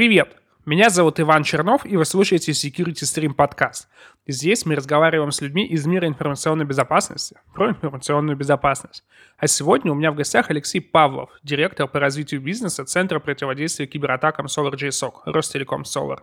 [0.00, 0.34] Привет!
[0.64, 3.86] Меня зовут Иван Чернов, и вы слушаете Security Stream подкаст.
[4.26, 9.04] Здесь мы разговариваем с людьми из мира информационной безопасности про информационную безопасность.
[9.36, 14.46] А сегодня у меня в гостях Алексей Павлов, директор по развитию бизнеса Центра противодействия кибератакам
[14.46, 16.20] SolarJSOC, Ростелеком Solar.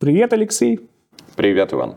[0.00, 0.80] Привет, Алексей.
[1.36, 1.96] Привет, Иван.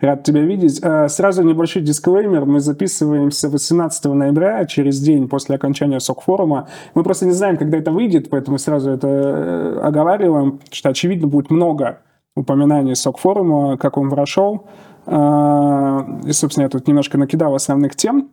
[0.00, 0.80] Рад тебя видеть.
[0.82, 2.44] А, сразу небольшой дисклеймер.
[2.44, 6.68] Мы записываемся 18 ноября, через день после окончания СОК-форума.
[6.94, 11.50] Мы просто не знаем, когда это выйдет, поэтому сразу это э, оговариваем, что, очевидно, будет
[11.50, 12.00] много
[12.36, 14.66] упоминаний СОК-форума, как он прошел.
[15.06, 18.30] А, и, собственно, я тут немножко накидал основных тем.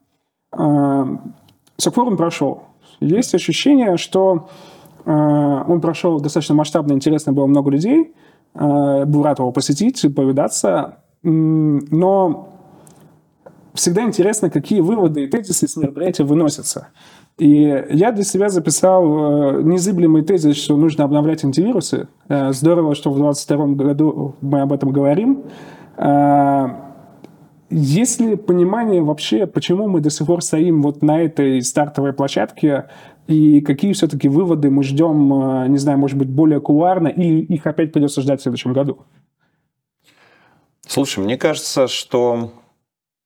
[0.51, 1.07] А,
[1.77, 2.63] СОК-форум прошел.
[2.99, 4.49] Есть ощущение, что
[5.03, 8.13] он прошел достаточно масштабно, интересно было много людей.
[8.53, 10.97] Был рад его посетить, повидаться.
[11.23, 12.49] Но
[13.73, 16.89] всегда интересно, какие выводы и тезисы с мероприятия выносятся.
[17.37, 22.07] И я для себя записал э, незыблемый тезис, что нужно обновлять антивирусы.
[22.27, 25.43] Э, здорово, что в 2022 году мы об этом говорим.
[25.97, 26.67] Э,
[27.69, 32.89] есть ли понимание вообще, почему мы до сих пор стоим вот на этой стартовой площадке,
[33.27, 37.93] и какие все-таки выводы мы ждем, не знаю, может быть, более кулуарно, или их опять
[37.93, 38.99] придется ждать в следующем году?
[40.85, 42.51] Слушай, мне кажется, что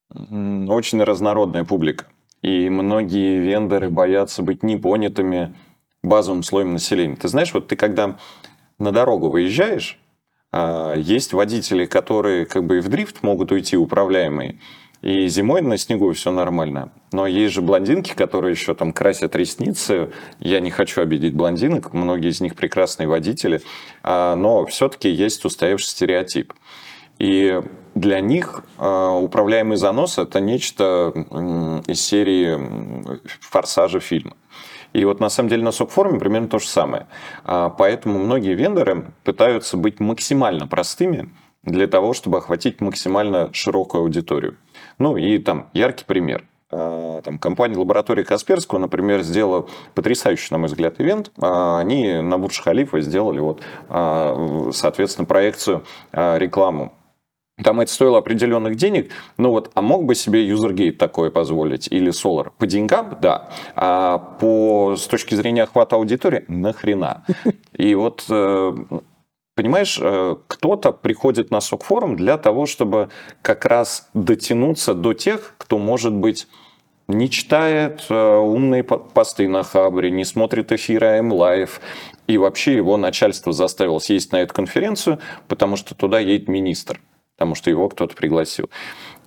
[0.10, 2.06] очень разнородная публика.
[2.42, 5.56] И многие вендоры боятся быть непонятыми
[6.04, 7.16] базовым слоем населения.
[7.16, 8.18] Ты знаешь, вот ты когда
[8.78, 10.00] на дорогу выезжаешь,
[10.52, 14.60] а, есть водители, которые как бы и в дрифт могут уйти управляемые,
[15.06, 16.92] и зимой на снегу все нормально.
[17.12, 20.12] Но есть же блондинки, которые еще там красят ресницы.
[20.40, 23.62] Я не хочу обидеть блондинок, многие из них прекрасные водители,
[24.02, 26.54] а, но все-таки есть устоявший стереотип.
[27.20, 27.62] И
[27.94, 31.14] для них э, управляемый занос это нечто
[31.88, 32.60] из серии
[33.42, 34.36] форсажа фильма.
[34.92, 37.06] И вот на самом деле на сок-форуме примерно то же самое.
[37.44, 41.30] А, поэтому многие вендоры пытаются быть максимально простыми
[41.62, 44.58] для того, чтобы охватить максимально широкую аудиторию.
[44.98, 46.48] Ну и там яркий пример.
[46.72, 51.32] А, там, компания лаборатории Касперского, например, сделала потрясающий, на мой взгляд, ивент.
[51.40, 53.62] А, они на Бурдж-Халифа сделали вот,
[54.76, 56.94] соответственно, проекцию, рекламу
[57.64, 62.12] там это стоило определенных денег, ну вот, а мог бы себе Usergate такое позволить или
[62.12, 62.52] Solar?
[62.58, 63.50] По деньгам, да.
[63.76, 67.24] А по, с точки зрения охвата аудитории, нахрена.
[67.72, 68.76] И вот э,
[69.56, 73.10] Понимаешь, э, кто-то приходит на сок-форум для того, чтобы
[73.42, 76.48] как раз дотянуться до тех, кто, может быть,
[77.08, 81.34] не читает э, умные посты на Хабре, не смотрит эфиры АМ
[82.28, 87.00] и вообще его начальство заставило съесть на эту конференцию, потому что туда едет министр
[87.36, 88.70] потому что его кто-то пригласил.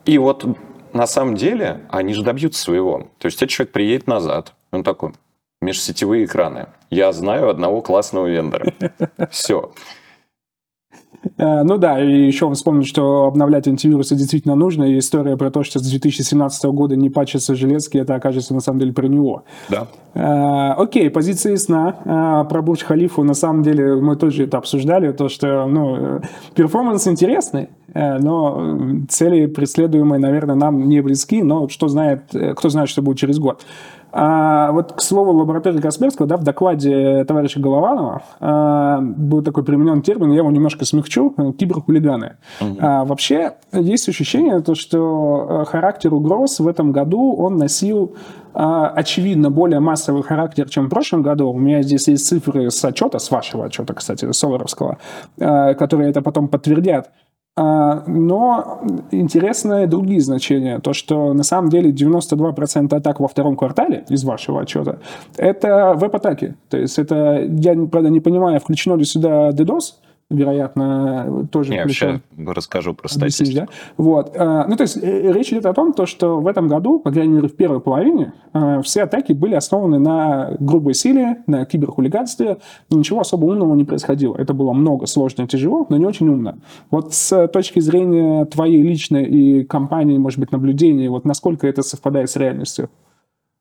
[0.05, 0.45] И вот
[0.93, 3.11] на самом деле они же добьются своего.
[3.19, 5.13] То есть этот человек приедет назад, он такой,
[5.61, 6.69] межсетевые экраны.
[6.91, 8.73] Я знаю одного классного вендора.
[9.31, 9.73] Все.
[11.37, 15.63] Э, ну да, и еще вспомнить, что обновлять антивирусы действительно нужно, и история про то,
[15.63, 19.45] что с 2017 года не патчатся железки, это окажется на самом деле про него.
[19.69, 19.89] Да.
[20.15, 21.97] Э, окей, позиция ясна.
[22.05, 26.21] Э, про Бурдж Халифу на самом деле мы тоже это обсуждали, то, что ну,
[26.55, 32.25] перформанс интересный, но цели преследуемые, наверное, нам не близки, но что знает,
[32.57, 33.65] кто знает, что будет через год.
[34.11, 40.03] А, вот, к слову, лаборатории Касперского, да, в докладе товарища Голованова а, был такой применен
[40.03, 42.37] термин, я его немножко смягчу, киберхулиганы.
[42.61, 42.77] Угу.
[42.81, 48.15] А, вообще, есть ощущение, то, что э, характер угроз в этом году он носил
[48.55, 51.51] а, очевидно более массовый характер, чем в прошлом году.
[51.51, 54.99] У меня здесь есть цифры с отчета, с вашего отчета, кстати, Соларовского,
[55.39, 57.11] а, которые это потом подтвердят.
[57.61, 58.81] А, но
[59.11, 60.79] интересны другие значения.
[60.79, 64.99] То, что на самом деле 92% атак во втором квартале из вашего отчета,
[65.37, 66.55] это веб-атаки.
[66.69, 69.95] То есть это, я, правда, не понимаю, включено ли сюда DDoS,
[70.31, 71.73] вероятно, тоже...
[71.73, 73.67] Я вообще расскажу про статистику.
[73.67, 73.69] Да?
[73.97, 74.37] Вот.
[74.37, 77.11] А, ну, то есть э, речь идет о том, то, что в этом году, по
[77.11, 82.59] крайней мере, в первой половине, а, все атаки были основаны на грубой силе, на киберхулиганстве,
[82.91, 84.37] ничего особо умного не происходило.
[84.37, 86.57] Это было много, сложно и тяжело, но не очень умно.
[86.91, 92.31] Вот с точки зрения твоей личной и компании, может быть, наблюдений, вот насколько это совпадает
[92.31, 92.91] с реальностью?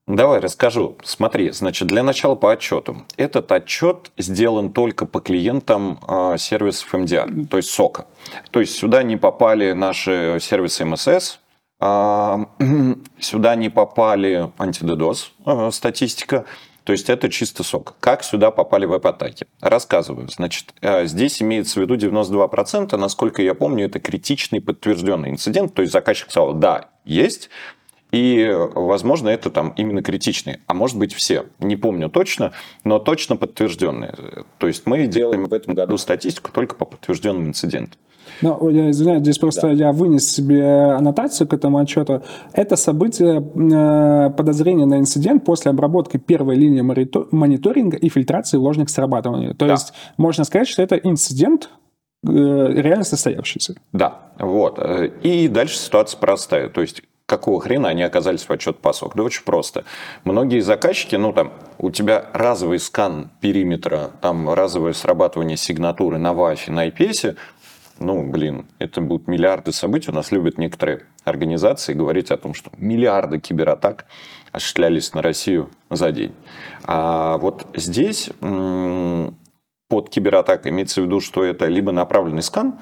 [0.08, 0.96] Давай расскажу.
[1.04, 3.06] Смотри, значит, для начала по отчету.
[3.18, 8.08] Этот отчет сделан только по клиентам э, сервисов MDR, то есть сока.
[8.52, 11.40] То есть сюда не попали наши сервисы МСС,
[11.82, 12.38] э,
[13.20, 16.46] сюда не попали антидедос э, статистика,
[16.86, 17.96] то есть это чисто сок.
[18.00, 19.46] Как сюда попали веб-атаки?
[19.60, 20.30] Рассказываю.
[20.30, 20.74] Значит,
[21.04, 25.74] здесь имеется в виду 92%, насколько я помню, это критичный подтвержденный инцидент.
[25.74, 27.50] То есть заказчик сказал, да, есть,
[28.12, 30.62] И, возможно, это там именно критичные.
[30.68, 31.46] А может быть, все.
[31.60, 34.16] Не помню точно, но точно подтвержденные.
[34.58, 38.00] То есть мы делаем в этом году статистику только по подтвержденным инцидентам.
[38.42, 39.74] Ну, я извиняюсь, здесь просто да.
[39.74, 42.24] я вынес себе аннотацию к этому отчету.
[42.54, 49.54] Это событие э, подозрения на инцидент после обработки первой линии мониторинга и фильтрации ложных срабатываний.
[49.54, 49.72] То да.
[49.74, 51.70] есть можно сказать, что это инцидент,
[52.26, 53.76] э, реально состоявшийся.
[53.92, 54.80] Да, вот.
[55.24, 56.70] И дальше ситуация простая.
[56.70, 59.16] То есть какого хрена они оказались в отчет пасок?
[59.16, 59.84] Да очень просто.
[60.24, 66.72] Многие заказчики, ну там, у тебя разовый скан периметра, там разовое срабатывание сигнатуры на WAF,
[66.72, 67.38] на IPS,
[68.00, 70.12] ну, блин, это будут миллиарды событий.
[70.12, 74.06] У нас любят некоторые организации говорить о том, что миллиарды кибератак
[74.52, 76.34] осуществлялись на Россию за день.
[76.84, 78.30] А вот здесь
[79.90, 82.78] под кибератакой имеется в виду, что это либо направленный скан,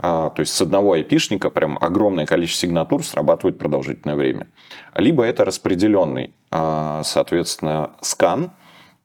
[0.00, 4.48] то есть с одного айпишника прям огромное количество сигнатур срабатывает продолжительное время.
[4.94, 8.52] Либо это распределенный, а, соответственно, скан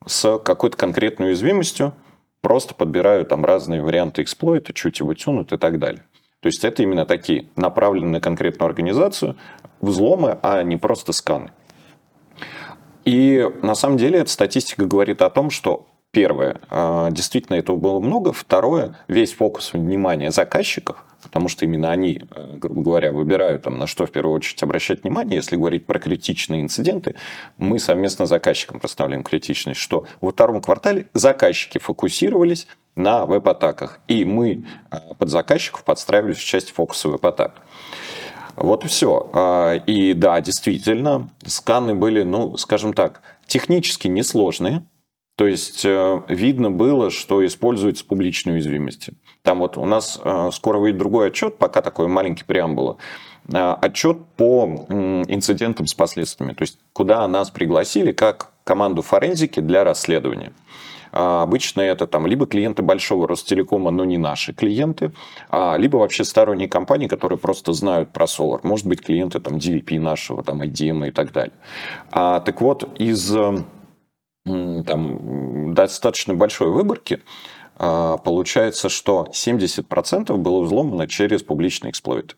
[0.05, 1.93] с какой-то конкретной уязвимостью,
[2.41, 6.03] просто подбираю там разные варианты эксплойта, чуть его тюнут и так далее.
[6.41, 9.35] То есть это именно такие направленные на конкретную организацию
[9.81, 11.51] взломы, а не просто сканы.
[13.03, 17.99] И на самом деле эта статистика говорит о том, что Первое, а, действительно этого было
[17.99, 18.31] много.
[18.31, 23.85] Второе, весь фокус внимания заказчиков, потому что именно они, э, грубо говоря, выбирают, там, на
[23.85, 25.35] что в первую очередь обращать внимание.
[25.35, 27.15] Если говорить про критичные инциденты,
[27.57, 34.23] мы совместно с заказчиком проставляем критичность, что во втором квартале заказчики фокусировались на веб-атаках, и
[34.23, 37.55] мы а, под заказчиков подстраивались в часть фокуса веб-атак.
[38.55, 39.29] Вот и все.
[39.33, 44.85] А, и да, действительно, сканы были, ну, скажем так, технически несложные,
[45.35, 49.13] то есть э, видно было, что используются публичные уязвимости.
[49.41, 52.97] Там вот у нас э, скоро выйдет другой отчет, пока такой маленький преамбула.
[53.51, 54.85] Э, отчет по
[55.27, 56.53] инцидентам с последствиями.
[56.53, 60.53] То есть куда нас пригласили как команду форензики для расследования.
[61.11, 65.13] Обычно это там либо клиенты большого Ростелекома, но не наши клиенты,
[65.49, 68.59] а либо вообще сторонние компании, которые просто знают про Solar.
[68.63, 71.53] Может быть, клиенты там DVP нашего, там IDM и так далее.
[72.11, 73.33] А, так вот, из
[74.45, 77.21] там, достаточно большой выборки,
[77.77, 82.37] а, получается, что 70% было взломано через публичный эксплойт.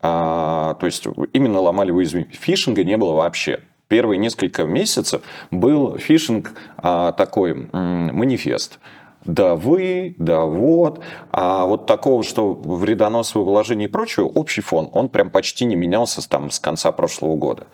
[0.00, 2.34] А, то есть именно ломали уязвимость.
[2.34, 3.60] Фишинга не было вообще.
[3.88, 8.78] Первые несколько месяцев был фишинг а, такой манифест.
[9.24, 11.00] Да вы, да вот.
[11.30, 16.26] А вот такого, что вредоносного вложения и прочего, общий фон, он прям почти не менялся
[16.28, 17.66] там, с конца прошлого года.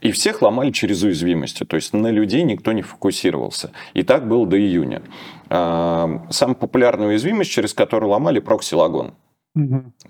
[0.00, 3.72] И всех ломали через уязвимости, то есть на людей никто не фокусировался.
[3.94, 5.02] И так было до июня.
[5.50, 9.14] А, самая популярная уязвимость, через которую ломали, прокси-лагон.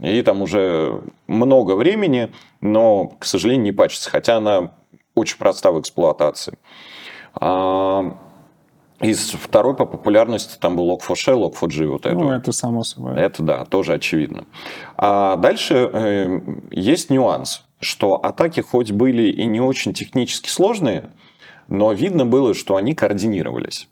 [0.00, 2.30] И там уже много времени,
[2.60, 4.72] но, к сожалению, не пачется, хотя она
[5.14, 6.58] очень проста в эксплуатации.
[7.34, 8.18] А,
[9.00, 11.86] из второй по популярности там был Log4Shell, Log4j.
[11.86, 12.14] Вот это.
[12.14, 13.16] Ну, это само собой.
[13.16, 14.44] Это да, тоже очевидно.
[14.96, 16.40] А дальше э,
[16.72, 21.10] есть нюанс что атаки хоть были и не очень технически сложные,
[21.68, 23.88] но видно было, что они координировались.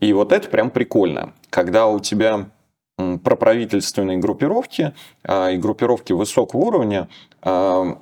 [0.00, 2.50] И вот это прям прикольно, когда у тебя
[2.96, 4.92] проправительственные группировки
[5.24, 7.08] а, и группировки высокого уровня
[7.40, 7.98] а,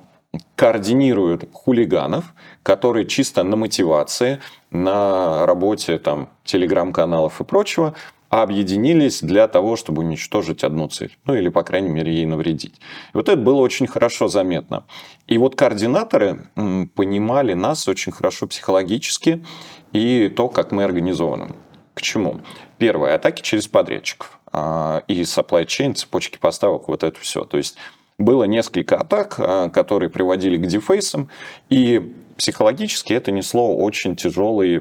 [0.55, 2.33] координируют хулиганов,
[2.63, 7.95] которые чисто на мотивации, на работе там телеграм-каналов и прочего
[8.31, 11.17] объединились для того, чтобы уничтожить одну цель.
[11.25, 12.75] Ну или, по крайней мере, ей навредить.
[13.13, 14.85] И вот это было очень хорошо заметно.
[15.27, 16.47] И вот координаторы
[16.95, 19.45] понимали нас очень хорошо психологически
[19.91, 21.49] и то, как мы организованы.
[21.93, 22.39] К чему?
[22.77, 23.15] Первое.
[23.15, 24.39] Атаки через подрядчиков.
[24.53, 27.43] А, и supply chain, цепочки поставок, вот это все.
[27.43, 27.75] То есть
[28.17, 31.29] было несколько атак, а, которые приводили к дефейсам,
[31.69, 34.79] и психологически это несло очень тяжелый,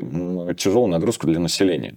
[0.54, 1.96] тяжелую нагрузку для населения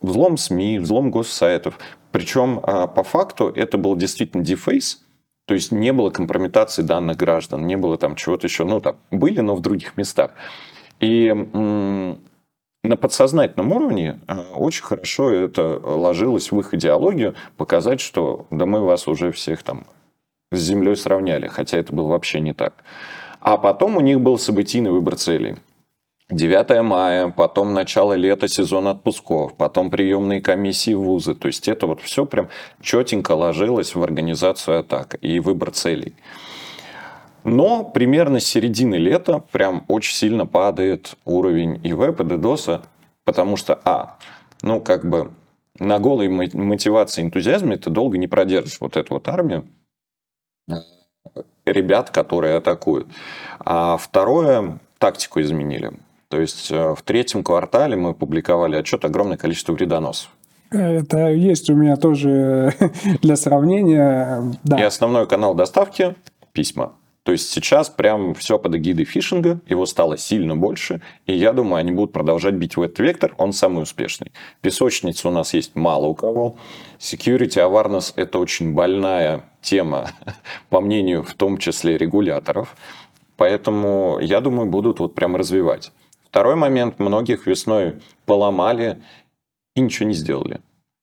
[0.00, 1.78] взлом СМИ, взлом госсайтов.
[2.10, 5.02] Причем а, по факту это был действительно дефейс,
[5.46, 8.64] то есть не было компрометации данных граждан, не было там чего-то еще.
[8.64, 10.32] Ну, там были, но в других местах.
[11.00, 11.32] И
[12.84, 18.80] на подсознательном уровне а, очень хорошо это ложилось в их идеологию, показать, что да мы
[18.80, 19.86] вас уже всех там
[20.52, 22.84] с землей сравняли, хотя это было вообще не так.
[23.40, 25.56] А потом у них был событийный выбор целей.
[26.32, 31.34] 9 мая, потом начало лета, сезон отпусков, потом приемные комиссии вузы.
[31.34, 32.48] То есть это вот все прям
[32.80, 36.14] четенько ложилось в организацию атак и выбор целей.
[37.44, 42.82] Но примерно с середины лета прям очень сильно падает уровень и веб, и DDoS,
[43.24, 44.16] потому что, а,
[44.62, 45.32] ну как бы
[45.78, 49.66] на голой мотивации энтузиазме ты долго не продержишь вот эту вот армию.
[51.64, 53.06] ребят, которые атакуют.
[53.60, 55.92] А второе, тактику изменили.
[56.32, 60.30] То есть э, в третьем квартале мы публиковали отчет огромное количество вредоносов.
[60.70, 62.72] Это есть у меня тоже
[63.20, 64.42] для сравнения.
[64.64, 64.80] Да.
[64.80, 66.14] И основной канал доставки–
[66.54, 66.94] письма.
[67.22, 71.80] То есть сейчас прям все под эгидой фишинга, его стало сильно больше, и я думаю,
[71.80, 74.32] они будут продолжать бить в этот вектор, он самый успешный.
[74.62, 76.56] Песочниц у нас есть мало у кого.
[76.98, 80.08] Security awareness– это очень больная тема,
[80.70, 82.74] по мнению в том числе регуляторов.
[83.36, 85.92] Поэтому, я думаю, будут вот прям развивать.
[86.32, 89.02] Второй момент, многих весной поломали
[89.76, 90.62] и ничего не сделали.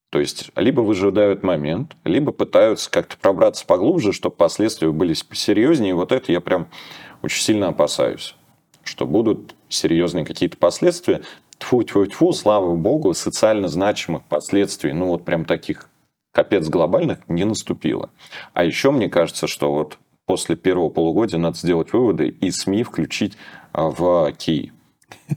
[0.09, 5.91] То есть, либо выжидают момент, либо пытаются как-то пробраться поглубже, чтобы последствия были серьезнее.
[5.91, 6.67] И вот это я прям
[7.21, 8.33] очень сильно опасаюсь,
[8.83, 11.21] что будут серьезные какие-то последствия.
[11.59, 15.89] Тьфу-тьфу-тьфу, слава богу, социально значимых последствий, ну вот прям таких
[16.33, 18.09] капец глобальных не наступило.
[18.53, 23.38] А еще мне кажется, что вот после первого полугодия надо сделать выводы и СМИ включить
[23.74, 24.71] а, в кей.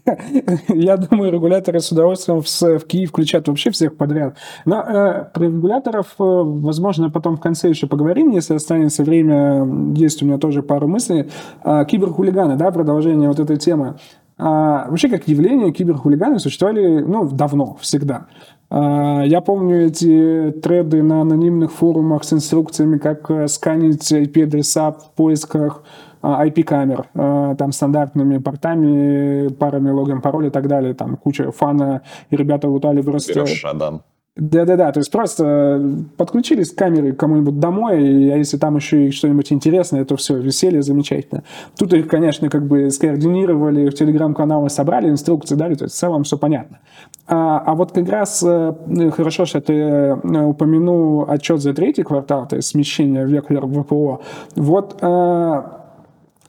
[0.68, 4.36] Я думаю, регуляторы с удовольствием в, в Киев включат вообще всех подряд.
[4.64, 9.66] Но э, про регуляторов, э, возможно, потом в конце еще поговорим, если останется время.
[9.94, 11.30] Есть у меня тоже пару мыслей.
[11.64, 13.96] Э, киберхулиганы, да, продолжение вот этой темы.
[14.38, 18.26] А, вообще, как явление, киберхулиганы существовали ну, давно, всегда.
[18.70, 25.12] А, я помню эти треды на анонимных форумах с инструкциями, как э, сканить IP-адреса в
[25.14, 25.84] поисках
[26.22, 32.36] IP-камер, э, там стандартными портами, парами логин, пароль и так далее, там куча фана, и
[32.36, 33.34] ребята лутали просто...
[33.34, 34.02] Берешь шадан.
[34.34, 39.52] Да-да-да, то есть просто подключились к камере кому-нибудь домой, а если там еще и что-нибудь
[39.52, 41.42] интересное, то все, веселье замечательно.
[41.78, 46.24] Тут их, конечно, как бы скоординировали, в телеграм-каналы собрали, инструкции дали, то есть в целом
[46.24, 46.78] все понятно.
[47.26, 48.74] А, а вот как раз э,
[49.14, 54.22] хорошо, что ты э, упомянул отчет за третий квартал, то есть смещение вектора ВПО.
[54.56, 54.96] Вот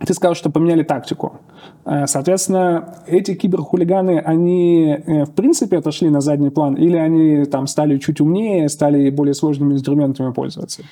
[0.05, 1.39] ты сказал, что поменяли тактику.
[1.86, 7.67] Э, соответственно, эти киберхулиганы, они э, в принципе отошли на задний план или они там
[7.67, 10.83] стали чуть умнее, стали более сложными инструментами пользоваться?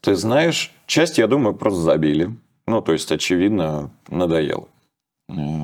[0.00, 2.30] Ты знаешь, часть, я думаю, просто забили.
[2.66, 4.68] Ну, то есть, очевидно, надоело.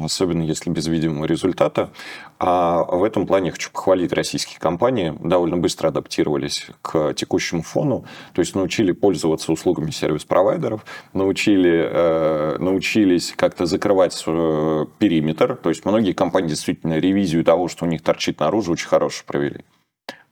[0.05, 1.91] Особенно если без видимого результата.
[2.39, 5.15] А в этом плане хочу похвалить российские компании.
[5.21, 8.05] Довольно быстро адаптировались к текущему фону,
[8.35, 15.57] то есть научили пользоваться услугами сервис-провайдеров, научили, э, научились как-то закрывать свой периметр.
[15.57, 19.65] То есть многие компании действительно ревизию того, что у них торчит наружу, очень хорошо провели.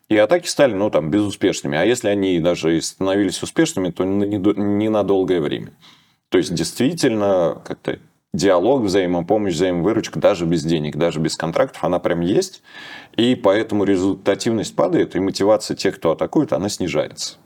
[0.08, 1.78] И атаки стали, ну, там, безуспешными.
[1.78, 5.72] А если они даже и становились успешными, то не на долгое время.
[6.28, 7.98] То есть, действительно, как-то
[8.34, 12.62] диалог, взаимопомощь, взаимовыручка даже без денег, даже без контрактов, она прям есть.
[13.16, 17.36] И поэтому результативность падает, и мотивация тех, кто атакует, она снижается.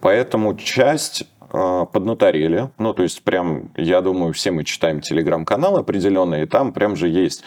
[0.00, 2.70] Поэтому часть э, поднаторели.
[2.78, 7.08] Ну, то есть, прям, я думаю, все мы читаем телеграм-канал определенный, и там прям же
[7.08, 7.44] есть.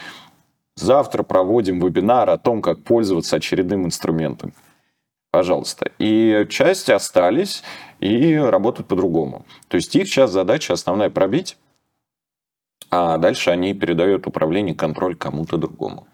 [0.76, 4.54] Завтра проводим вебинар о том, как пользоваться очередным инструментом.
[5.30, 5.90] Пожалуйста.
[5.98, 7.62] И часть остались
[8.00, 9.44] и работают по-другому.
[9.68, 11.58] То есть, их сейчас задача основная пробить
[12.90, 16.06] а дальше они передают управление, контроль кому-то другому.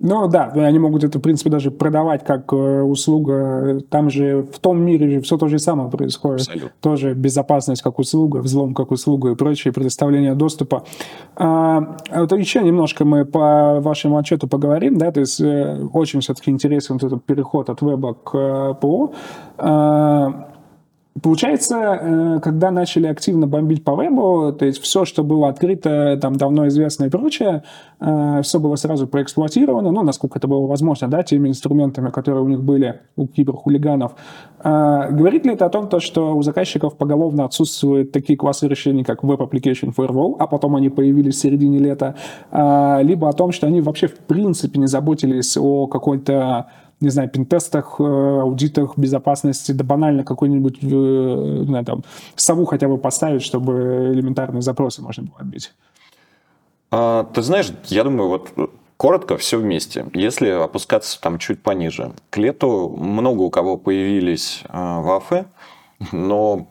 [0.00, 3.80] Ну да, они могут это, в принципе, даже продавать как э, услуга.
[3.90, 6.42] Там же в том мире же все то же самое происходит.
[6.42, 6.70] Абсолютно.
[6.80, 10.84] Тоже безопасность как услуга, взлом как услуга и прочее, предоставление доступа.
[11.34, 16.20] А, а вот еще немножко мы по вашему отчету поговорим, да, то есть э, очень
[16.20, 19.12] все-таки интересен вот этот переход от веба к э, ПО.
[19.56, 20.48] А,
[21.22, 26.36] Получается, э, когда начали активно бомбить по вебу, то есть все, что было открыто, там
[26.36, 27.62] давно известно и прочее,
[28.00, 32.48] э, все было сразу проэксплуатировано, ну, насколько это было возможно, да, теми инструментами, которые у
[32.48, 34.12] них были, у киберхулиганов.
[34.62, 39.24] Э, говорит ли это о том, что у заказчиков поголовно отсутствуют такие классы решений, как
[39.24, 42.14] Web Application Firewall, а потом они появились в середине лета,
[42.52, 46.66] либо о том, что они вообще в принципе не заботились о какой-то
[47.00, 52.88] не знаю, пентестах, э, аудитах безопасности, да банально какой-нибудь, э, не знаю, там, сову хотя
[52.88, 55.72] бы поставить, чтобы элементарные запросы можно было отбить?
[56.90, 58.52] А, ты знаешь, я думаю, вот
[58.96, 60.06] коротко все вместе.
[60.12, 62.12] Если опускаться там чуть пониже.
[62.30, 65.46] К лету много у кого появились э, вафы,
[66.12, 66.68] но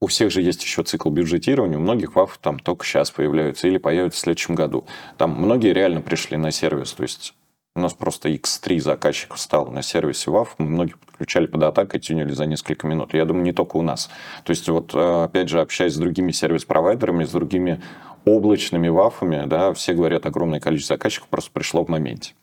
[0.00, 3.78] у всех же есть еще цикл бюджетирования, у многих ваф там только сейчас появляются или
[3.78, 4.84] появятся в следующем году.
[5.16, 7.34] Там многие реально пришли на сервис, то есть
[7.76, 12.32] у нас просто X3 заказчик встал на сервисе WAF, мы многих подключали под атакой, тюнили
[12.32, 13.14] за несколько минут.
[13.14, 14.10] Я думаю, не только у нас.
[14.44, 17.82] То есть, вот, э, опять же, общаясь с другими сервис-провайдерами, с другими
[18.24, 22.34] облачными вафами, да, все говорят, огромное количество заказчиков просто пришло в моменте.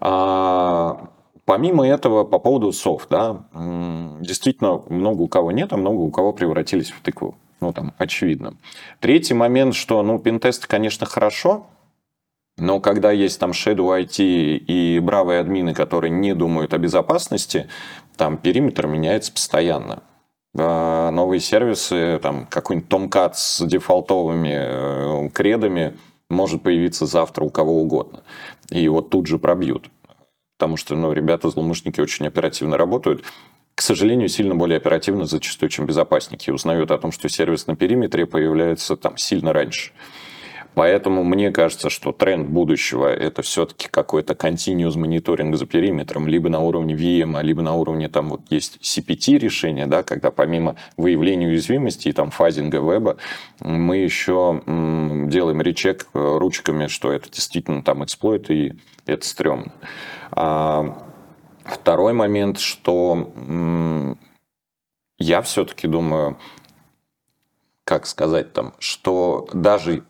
[0.00, 1.08] А,
[1.46, 3.44] Помимо этого, по поводу софт, да,
[4.20, 7.36] действительно много у кого нет, а много у кого превратились в тыкву.
[7.60, 8.54] Ну, там, очевидно.
[9.00, 11.66] Третий момент, что, ну, пентесты, конечно, хорошо,
[12.56, 17.68] но когда есть там Shadow IT и бравые админы, которые не думают о безопасности,
[18.16, 20.02] там периметр меняется постоянно.
[20.54, 25.96] Новые сервисы, там какой-нибудь Tomcat с дефолтовыми э, кредами
[26.30, 28.22] может появиться завтра у кого угодно.
[28.70, 29.90] И вот тут же пробьют.
[30.56, 33.24] Потому что ну, ребята-злоумышленники очень оперативно работают
[33.74, 36.50] к сожалению, сильно более оперативно зачастую, чем безопасники.
[36.50, 39.92] Узнают о том, что сервис на периметре появляется там сильно раньше.
[40.74, 46.60] Поэтому мне кажется, что тренд будущего– это все-таки какой-то continuous мониторинг за периметром, либо на
[46.60, 52.08] уровне VM, либо на уровне, там вот есть CPT решения, да, когда помимо выявления уязвимости
[52.08, 53.16] и там фазинга веба,
[53.60, 58.74] мы еще делаем речек э, ручками, что это действительно там эксплойт, и
[59.06, 59.72] это стрёмно.
[60.32, 61.04] А
[61.64, 63.32] Второй момент, что
[65.18, 66.38] я все-таки думаю,
[67.84, 70.04] как сказать там, что даже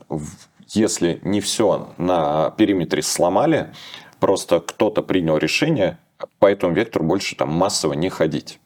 [0.77, 3.73] если не все на периметре сломали,
[4.21, 5.99] просто кто-то принял решение
[6.39, 8.61] по этому вектору больше там массово не ходить.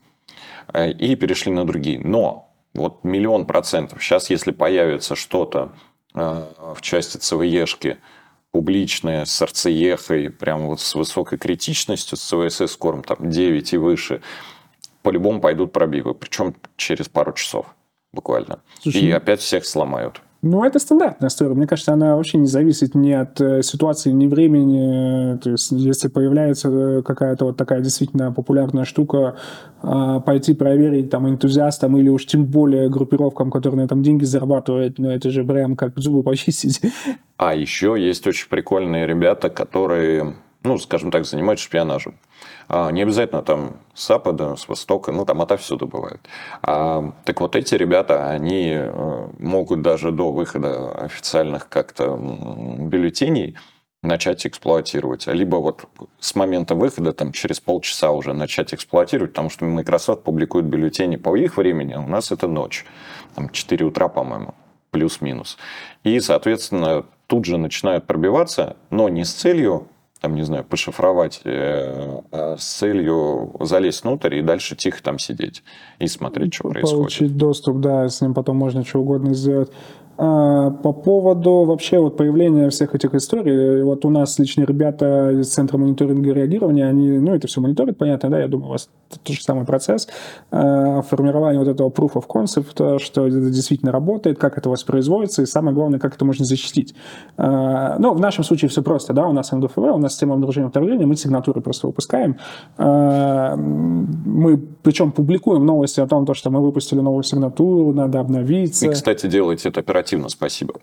[0.72, 2.00] Э, и перешли на другие.
[2.00, 4.02] Но вот миллион процентов.
[4.02, 5.72] Сейчас, если появится что-то
[6.14, 7.98] э, в части ЦВЕшки,
[8.50, 14.22] публичная, с RCEХой, прям вот с высокой критичностью, с CVSS скором там 9 и выше,
[15.02, 17.66] по-любому пойдут пробивы, причем через пару часов
[18.12, 18.60] буквально.
[18.80, 20.20] Слушай, и опять всех сломают.
[20.40, 21.54] Ну, это стандартная история.
[21.54, 25.36] Мне кажется, она вообще не зависит ни от э, ситуации, ни времени.
[25.38, 29.36] То есть, если появляется э, какая-то вот такая действительно популярная штука,
[29.82, 34.98] а, пойти проверить там энтузиастам или уж тем более группировкам, которые на этом деньги зарабатывают,
[34.98, 36.80] ну, это же прям как зубы почистить.
[37.36, 42.18] А еще есть очень прикольные ребята, которые, ну, скажем так, занимаются шпионажем.
[42.68, 46.20] А, не обязательно там с запада, с востока, ну там отовсюду бывает.
[46.62, 53.56] А, так вот эти ребята, они э, могут даже до выхода официальных как-то бюллетеней
[54.02, 55.26] начать эксплуатировать.
[55.26, 55.86] Либо вот
[56.20, 61.36] с момента выхода, там, через полчаса уже начать эксплуатировать, потому что Microsoft публикует бюллетени по
[61.36, 62.84] их времени, а у нас это ночь,
[63.34, 64.54] там, 4 утра, по-моему,
[64.90, 65.58] плюс-минус.
[66.04, 69.88] И, соответственно, тут же начинают пробиваться, но не с целью
[70.20, 75.62] там, не знаю, пошифровать э, а с целью залезть внутрь и дальше тихо там сидеть
[75.98, 76.98] и смотреть, что Получить происходит.
[76.98, 79.70] Получить доступ, да, с ним потом можно что угодно сделать.
[80.20, 85.48] А, по поводу вообще вот появления всех этих историй, вот у нас личные ребята из
[85.48, 88.88] Центра мониторинга и реагирования, они, ну, это все мониторят, понятно, да, я думаю, у вас
[89.08, 90.08] тот же самый процесс
[90.50, 95.46] а, формирования вот этого proof of concept, что это действительно работает, как это воспроизводится, и
[95.46, 96.96] самое главное, как это можно защитить.
[97.36, 100.68] А, ну, в нашем случае все просто, да, у нас МДФВ, у нас система обнаружения
[100.68, 102.38] управления, мы сигнатуры просто выпускаем.
[102.76, 108.86] Мы, причем, публикуем новости о том, что мы выпустили новую сигнатуру, надо обновиться.
[108.86, 110.74] И, кстати, делаете это оперативно оперативно, спасибо.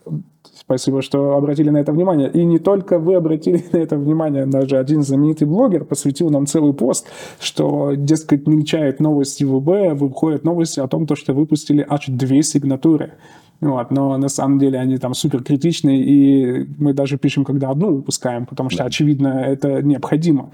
[0.54, 2.32] Спасибо, что обратили на это внимание.
[2.32, 6.74] И не только вы обратили на это внимание, даже один знаменитый блогер посвятил нам целый
[6.74, 7.08] пост,
[7.40, 13.14] что, дескать, мельчает новости ВБ, выходят новости о том, что выпустили аж две сигнатуры.
[13.62, 17.96] Вот, но на самом деле они там супер критичные, и мы даже пишем, когда одну
[17.96, 20.52] выпускаем, потому что, очевидно, это необходимо.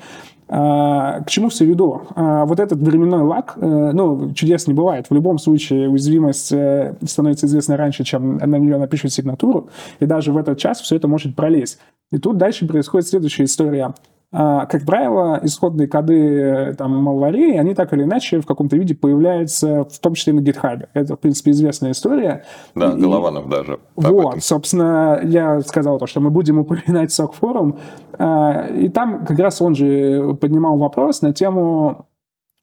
[0.54, 2.02] А, к чему все веду?
[2.16, 5.08] А, вот этот временной лак, э, ну, чудес не бывает.
[5.10, 9.70] В любом случае уязвимость э, становится известна раньше, чем на нее напишут сигнатуру,
[10.02, 11.80] и даже в этот час все это может пролезть.
[12.12, 13.94] И тут дальше происходит следующая история.
[14.34, 18.96] А, как правило, исходные коды э, там, Malware, они так или иначе в каком-то виде
[18.96, 20.88] появляются, в том числе на GitHub.
[20.94, 22.46] Это, в принципе, известная история.
[22.74, 23.80] Да, и, Голованов даже.
[23.98, 27.78] Вот, собственно, я сказал то, что мы будем упоминать SOC форум,
[28.18, 32.06] а, и там как раз он же поднимал вопрос на тему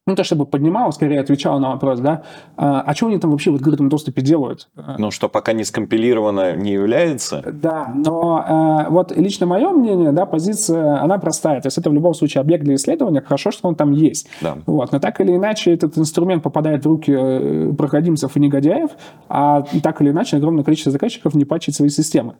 [0.09, 2.23] ну, то, чтобы поднимал, скорее отвечал на вопрос, да,
[2.57, 4.67] а, а что они там вообще в открытом доступе делают?
[4.97, 7.43] Ну, что пока не скомпилировано не является.
[7.45, 11.61] Да, но э, вот лично мое мнение, да, позиция, она простая.
[11.61, 14.27] То есть это в любом случае объект для исследования, хорошо, что он там есть.
[14.41, 14.57] Да.
[14.65, 18.89] Вот, но так или иначе этот инструмент попадает в руки э, проходимцев и негодяев,
[19.27, 22.33] а так или иначе огромное количество заказчиков не патчит свои системы.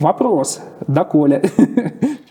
[0.00, 1.42] Вопрос, доколе?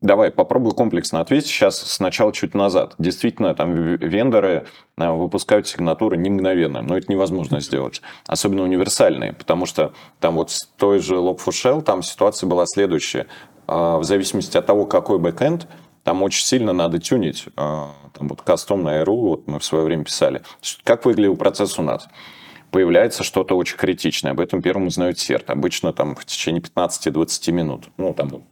[0.00, 1.48] Давай, попробую комплексно ответить.
[1.48, 2.94] Сейчас сначала чуть назад.
[2.98, 8.00] Действительно, там вендоры э, выпускают сигнатуры не мгновенно, но это невозможно сделать.
[8.28, 13.26] Особенно универсальные, потому что там вот с той же Log4Shell там ситуация была следующая.
[13.66, 15.66] А, в зависимости от того, какой бэкэнд,
[16.04, 17.46] там очень сильно надо тюнить.
[17.56, 20.42] А, там вот кастом на RU, вот мы в свое время писали.
[20.84, 22.08] Как выглядел процесс у нас?
[22.70, 24.32] появляется что-то очень критичное.
[24.32, 25.48] Об этом первым узнает серт.
[25.48, 27.88] Обычно там в течение 15-20 минут.
[27.96, 28.44] Ну, там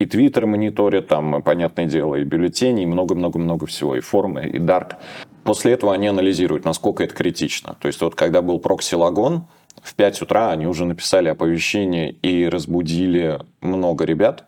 [0.00, 4.96] и Твиттер мониторят, там, понятное дело, и бюллетени, и много-много-много всего, и форумы, и Дарк.
[5.42, 7.76] После этого они анализируют, насколько это критично.
[7.80, 9.46] То есть вот когда был прокси-лагон,
[9.82, 14.44] в 5 утра они уже написали оповещение и разбудили много ребят,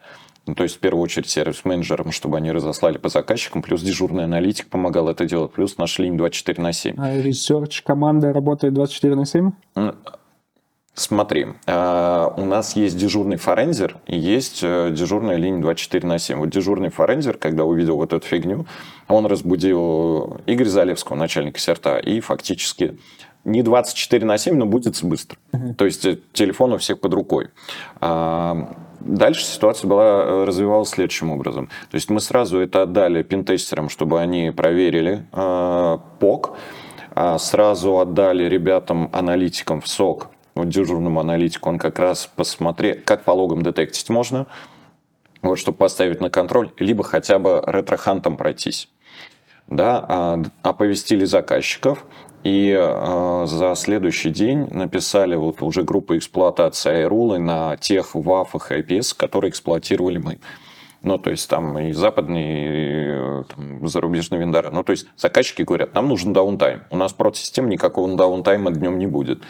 [0.46, 4.68] ну, то есть, в первую очередь, сервис-менеджерам, чтобы они разослали по заказчикам, плюс дежурный аналитик
[4.68, 6.94] помогал это делать, плюс нашли линию 24 на 7.
[6.98, 9.52] А research команда работает 24 на 7?
[10.94, 16.38] Смотри, а, у нас есть дежурный форензер и есть э, дежурная линия 24 на 7.
[16.38, 18.66] Вот дежурный форензер, когда увидел вот эту фигню,
[19.08, 22.98] он разбудил Игоря Залевского, начальника CERT а, и фактически
[23.44, 25.38] не 24 на 7, но будет быстро.
[25.78, 27.48] То есть э, телефон у всех под рукой.
[28.00, 31.68] А, дальше ситуация была, э, развивалась следующим образом.
[31.90, 36.56] То есть мы сразу это отдали пентестерам, чтобы они проверили э, ПОК,
[37.14, 43.24] а сразу отдали ребятам, аналитикам в СОК, вот дежурному аналитику, он как раз посмотрел, как
[43.24, 44.46] по логам детектить можно,
[45.42, 48.88] вот, чтобы поставить на контроль, либо хотя бы ретро-хантом пройтись.
[49.68, 52.04] Да, а, оповестили заказчиков,
[52.42, 58.76] и э, за следующий день написали вот уже группу эксплуатации айрулы на тех вафах и
[58.76, 60.38] IPS, которые эксплуатировали мы.
[61.02, 64.70] Ну, то есть там и западные, и э, там, зарубежные вендоры.
[64.70, 66.82] Ну, то есть заказчики говорят, нам нужен даунтайм.
[66.90, 69.42] У нас против-систем никакого даунтайма днем не будет.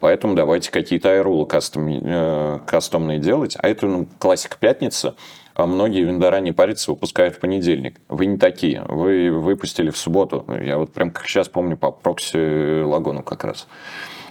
[0.00, 3.56] Поэтому давайте какие-то аэролы кастом, э, кастомные делать.
[3.58, 5.14] А это ну, классика пятница.
[5.54, 7.98] А многие вендора не парятся, выпускают в понедельник.
[8.08, 8.84] Вы не такие.
[8.88, 10.44] Вы выпустили в субботу.
[10.62, 13.66] Я вот прям как сейчас помню по прокси лагону как раз.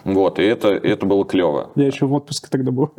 [0.04, 1.72] Вот, и это, это было клево.
[1.76, 2.94] Я еще в отпуске тогда был.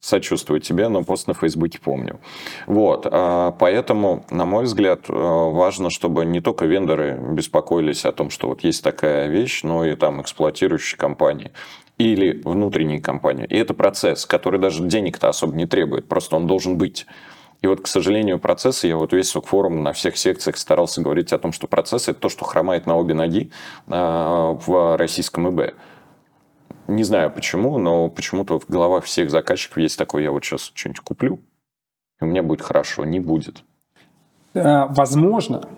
[0.00, 2.20] сочувствую тебе, но пост на Фейсбуке помню.
[2.66, 8.30] Вот, а, поэтому, на мой взгляд, а, важно, чтобы не только вендоры беспокоились о том,
[8.30, 11.50] что вот есть такая вещь, но и там эксплуатирующие компании
[11.98, 13.46] или внутренние компании.
[13.46, 17.06] И это процесс, который даже денег-то особо не требует, просто он должен быть.
[17.62, 21.38] И вот, к сожалению, процессы, я вот весь форум на всех секциях старался говорить о
[21.38, 23.50] том, что процессы– это то, что хромает на обе ноги
[23.88, 25.74] а, в российском ИБ.
[26.86, 31.00] Не знаю почему, но почему-то в головах всех заказчиков есть такое, я вот сейчас что-нибудь
[31.00, 31.40] куплю,
[32.20, 33.64] и у меня будет хорошо, не будет.
[34.54, 35.68] Э, возможно,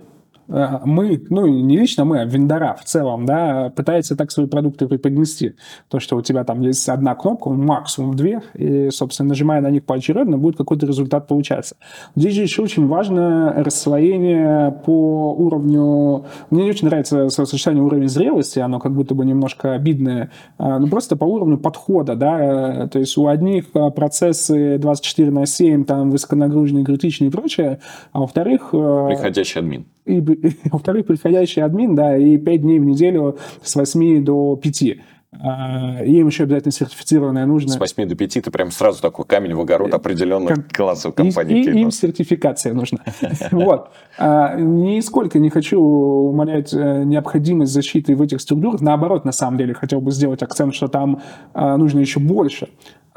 [0.48, 5.54] мы, ну не лично мы, а вендора в целом, да, пытается так свои продукты преподнести.
[5.88, 9.84] То, что у тебя там есть одна кнопка, максимум две, и, собственно, нажимая на них
[9.84, 11.76] поочередно, будет какой-то результат получаться.
[12.16, 16.24] Здесь же еще очень важно расслоение по уровню...
[16.50, 20.88] Мне не очень нравится сочетание уровня зрелости, оно как будто бы немножко обидное, а, ну
[20.88, 26.10] просто по уровню подхода, да, то есть у одних а, процессы 24 на 7, там
[26.10, 27.80] высоконагруженные, критичные и прочее,
[28.12, 28.70] а во-вторых...
[28.72, 30.20] Э, Приходящий админ и,
[30.70, 34.82] во-вторых, приходящий админ, да, и 5 дней в неделю с 8 до 5.
[35.30, 37.70] А, им еще обязательно сертифицированное нужно.
[37.70, 40.64] С 8 до 5 ты прям сразу такой камень в огород определенных Ком...
[40.72, 41.64] классов компании.
[41.64, 43.00] И, и им сертификация нужна.
[43.50, 43.90] Вот.
[44.18, 48.80] А, нисколько не хочу умалять э, необходимость защиты в этих структурах.
[48.80, 51.20] Наоборот, на самом деле, хотел бы сделать акцент, что там
[51.52, 52.68] а, нужно еще больше.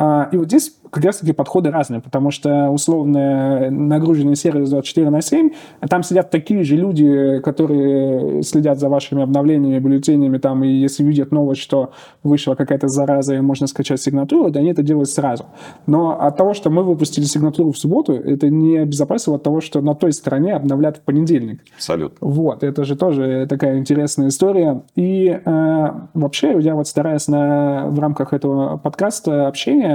[0.01, 5.51] И вот здесь как раз-таки подходы разные, потому что условно нагруженный сервис 24 на 7,
[5.89, 11.31] там сидят такие же люди, которые следят за вашими обновлениями, бюллетенями, там, и если видят
[11.31, 11.91] новость, что
[12.23, 15.45] вышла какая-то зараза, и можно скачать сигнатуру, то они это делают сразу.
[15.85, 19.81] Но от того, что мы выпустили сигнатуру в субботу, это не обезопасило от того, что
[19.81, 21.61] на той стороне обновлят в понедельник.
[21.75, 22.27] Абсолютно.
[22.27, 24.81] Вот, это же тоже такая интересная история.
[24.95, 29.90] И э, вообще я вот стараюсь на, в рамках этого подкаста общения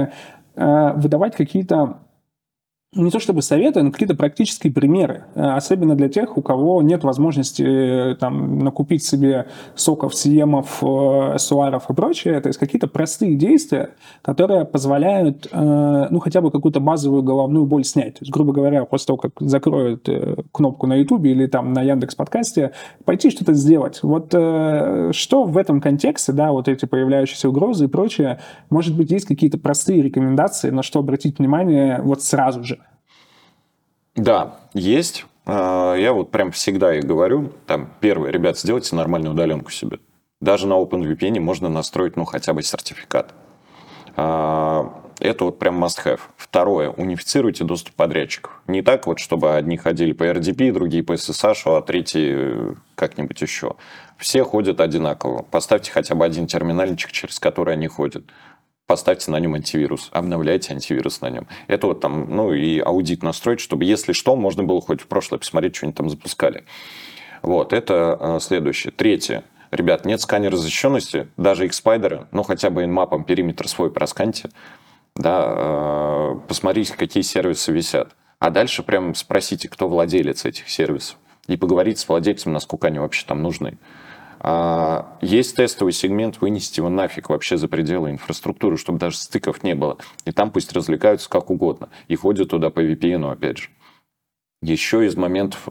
[0.55, 1.99] выдавать какие-то
[2.93, 7.03] не то чтобы советы, но какие-то практические примеры, э, особенно для тех, у кого нет
[7.03, 7.63] возможности
[8.11, 12.39] э, там, накупить себе соков, съемов, э, суаров и прочее.
[12.39, 18.15] То есть какие-то простые действия, которые позволяют, ну, хотя бы какую-то базовую головную боль снять.
[18.15, 20.07] То есть, грубо говоря, после того, как закроют
[20.51, 22.71] кнопку на YouTube или там на Яндекс подкасте,
[23.05, 23.99] пойти что-то сделать.
[24.03, 29.25] Вот что в этом контексте, да, вот эти появляющиеся угрозы и прочее, может быть, есть
[29.25, 32.79] какие-то простые рекомендации, на что обратить внимание вот сразу же?
[34.17, 35.25] Да, есть.
[35.45, 39.99] А, я вот прям всегда и говорю, там, первое, ребят, сделайте нормальную удаленку себе.
[40.41, 43.33] Даже на OpenVPN можно настроить, ну, хотя бы сертификат.
[44.15, 46.19] А, это вот прям must have.
[46.35, 48.59] Второе, унифицируйте доступ подрядчиков.
[48.65, 53.75] Не так вот, чтобы одни ходили по RDP, другие по SSH, а третьи как-нибудь еще.
[54.17, 55.43] Все ходят одинаково.
[55.43, 58.23] Поставьте хотя бы один терминальчик, через который они ходят
[58.87, 61.47] поставьте на нем антивирус, обновляйте антивирус на нем.
[61.67, 65.39] Это вот там, ну и аудит настроить, чтобы, если что, можно было хоть в прошлое
[65.39, 66.63] посмотреть, что они там запускали.
[67.41, 68.91] Вот, это э, следующее.
[68.91, 69.43] Третье.
[69.69, 74.49] Ребят, нет сканера защищенности, даже Xspider, ну хотя бы инмапом периметр свой просканьте,
[75.15, 78.15] да, э, посмотрите, какие сервисы висят.
[78.39, 81.17] А дальше прям спросите, кто владелец этих сервисов.
[81.47, 83.77] И поговорить с владельцем, насколько они вообще там нужны.
[84.49, 89.75] А, есть тестовый сегмент, вынести его нафиг вообще за пределы инфраструктуры, чтобы даже стыков не
[89.75, 89.97] было.
[90.23, 91.89] И там пусть развлекаются как угодно.
[92.07, 93.69] И ходят туда по VPN, опять же.
[94.61, 95.67] Еще из моментов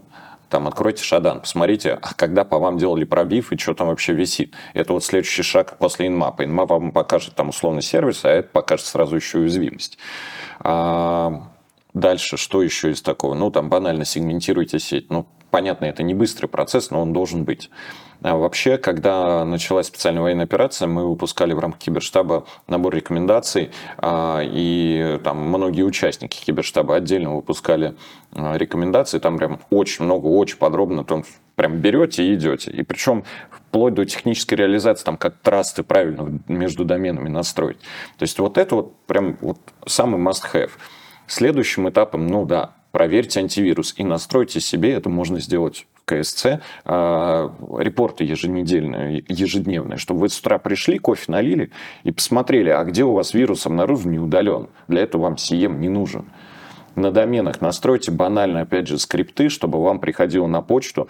[0.50, 4.54] там откройте Шадан, посмотрите, а когда по вам делали пробив и что там вообще висит.
[4.74, 6.44] Это вот следующий шаг после инмапа.
[6.44, 9.96] Инмап вам покажет там условно сервис, а это покажет сразу еще уязвимость.
[10.60, 11.48] А
[11.94, 13.32] дальше, что еще из такого?
[13.32, 15.08] Ну, там банально сегментируйте сеть.
[15.08, 17.70] Ну, понятно, это не быстрый процесс, но он должен быть.
[18.26, 24.40] А вообще, когда началась специальная военная операция, мы выпускали в рамках киберштаба набор рекомендаций, а,
[24.42, 27.94] и там многие участники киберштаба отдельно выпускали
[28.32, 31.22] а, рекомендации, там прям очень много, очень подробно, там
[31.54, 32.72] прям берете и идете.
[32.72, 37.78] И причем вплоть до технической реализации, там как трасты правильно между доменами настроить.
[38.18, 40.72] То есть вот это вот прям вот самый must-have.
[41.28, 48.24] Следующим этапом, ну да, проверьте антивирус и настройте себе, это можно сделать КСЦ, а, репорты
[48.24, 51.70] еженедельные, ежедневные, чтобы вы с утра пришли, кофе налили
[52.04, 54.68] и посмотрели, а где у вас вирус обнаружен, не удален.
[54.88, 56.30] Для этого вам CM не нужен.
[56.94, 61.08] На доменах настройте банально, опять же, скрипты, чтобы вам приходило на почту,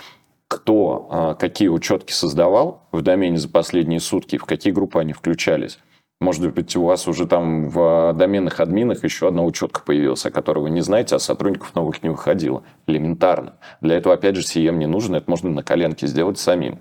[0.48, 5.78] кто а, какие учетки создавал в домене за последние сутки, в какие группы они включались.
[6.20, 10.60] Может быть, у вас уже там в доменных админах еще одна учетка появилась, о которой
[10.60, 12.62] вы не знаете, а сотрудников новых не выходило.
[12.86, 13.56] Элементарно.
[13.82, 16.78] Для этого, опять же, CM не нужен, это можно на коленке сделать самим.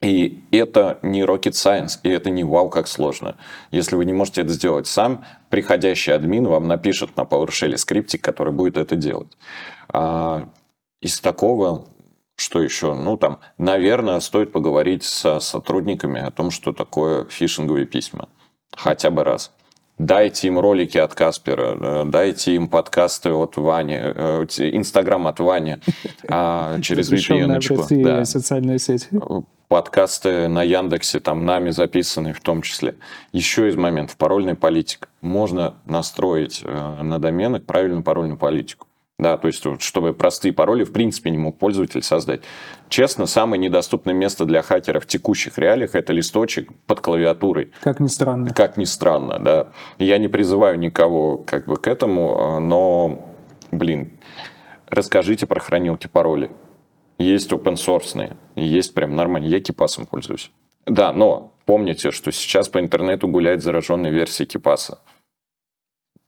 [0.00, 3.36] И это не rocket science, и это не вау, как сложно.
[3.70, 8.52] Если вы не можете это сделать сам, приходящий админ вам напишет на PowerShell скриптик, который
[8.52, 9.36] будет это делать.
[9.88, 10.48] А
[11.00, 11.86] из такого
[12.36, 12.94] что еще?
[12.94, 18.28] Ну, там, наверное, стоит поговорить со сотрудниками о том, что такое фишинговые письма.
[18.76, 19.52] Хотя бы раз.
[19.98, 24.44] Дайте им ролики от Каспера, э, дайте им подкасты от Вани, э,
[24.74, 25.78] Инстаграм от Вани
[26.28, 28.02] а, через VPN.
[28.02, 28.24] Да.
[28.26, 29.08] социальная сеть.
[29.68, 32.96] Подкасты на Яндексе, там нами записанные в том числе.
[33.32, 35.08] Еще из моментов парольная политика.
[35.22, 38.86] Можно настроить э, на доменах правильную парольную политику.
[39.18, 42.42] Да, то есть, чтобы простые пароли, в принципе, не мог пользователь создать.
[42.90, 47.72] Честно, самое недоступное место для хакера в текущих реалиях– это листочек под клавиатурой.
[47.80, 48.52] Как ни странно.
[48.52, 49.68] Как ни странно, да.
[49.98, 53.34] Я не призываю никого как бы к этому, но,
[53.72, 54.12] блин,
[54.88, 56.50] расскажите про хранилки паролей.
[57.16, 59.50] Есть open source, есть прям нормальные.
[59.50, 60.50] Я кипасом пользуюсь.
[60.84, 64.98] Да, но помните, что сейчас по интернету гуляет зараженная версия кипаса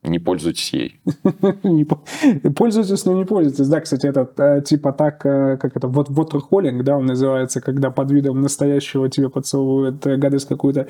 [0.08, 1.00] не пользуйтесь ей.
[2.56, 3.68] Пользуйтесь, но не пользуйтесь.
[3.68, 7.90] Да, кстати, это э, типа так, э, как это, вот waterholing, да, он называется, когда
[7.90, 10.86] под видом настоящего тебе подсовывают э, гадость какую-то.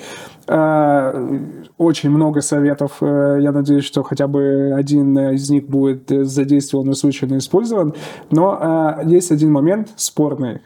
[1.79, 2.99] Очень много советов.
[3.01, 7.95] Я надеюсь, что хотя бы один из них будет задействован и случайно использован.
[8.31, 10.61] Но есть один момент спорный.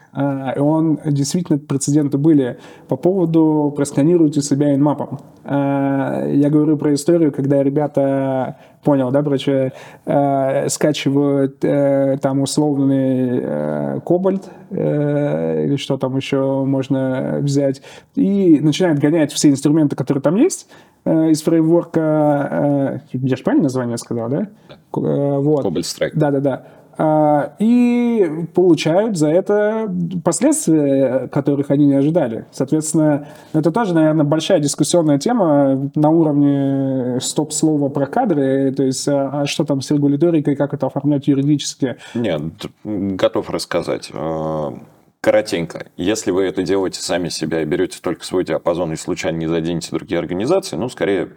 [0.55, 5.19] И он действительно прецеденты были по поводу просканируйте себя инмапом.
[5.45, 9.73] Я говорю про историю, когда ребята понял, да, короче,
[10.05, 17.81] э, скачивают э, там условный э, кобальт э, или что там еще можно взять,
[18.15, 20.67] и начинают гонять все инструменты, которые там есть
[21.05, 22.99] э, из фреймворка.
[23.13, 24.47] Э, я же правильно название сказал, да?
[24.69, 25.65] Э, вот.
[25.65, 26.11] Cobalt Strike.
[26.13, 26.65] Да-да-да.
[26.97, 29.91] А, и получают за это
[30.23, 32.45] последствия, которых они не ожидали.
[32.51, 39.41] Соответственно, это тоже, наверное, большая дискуссионная тема на уровне стоп-слова про кадры, то есть а,
[39.41, 41.97] а что там с регуляторикой, как это оформлять юридически.
[42.13, 42.41] Нет,
[42.83, 44.11] готов рассказать.
[44.13, 44.73] А,
[45.21, 45.87] коротенько.
[45.97, 49.89] Если вы это делаете сами себя и берете только свой диапазон и случайно не заденете
[49.91, 51.29] другие организации, ну, скорее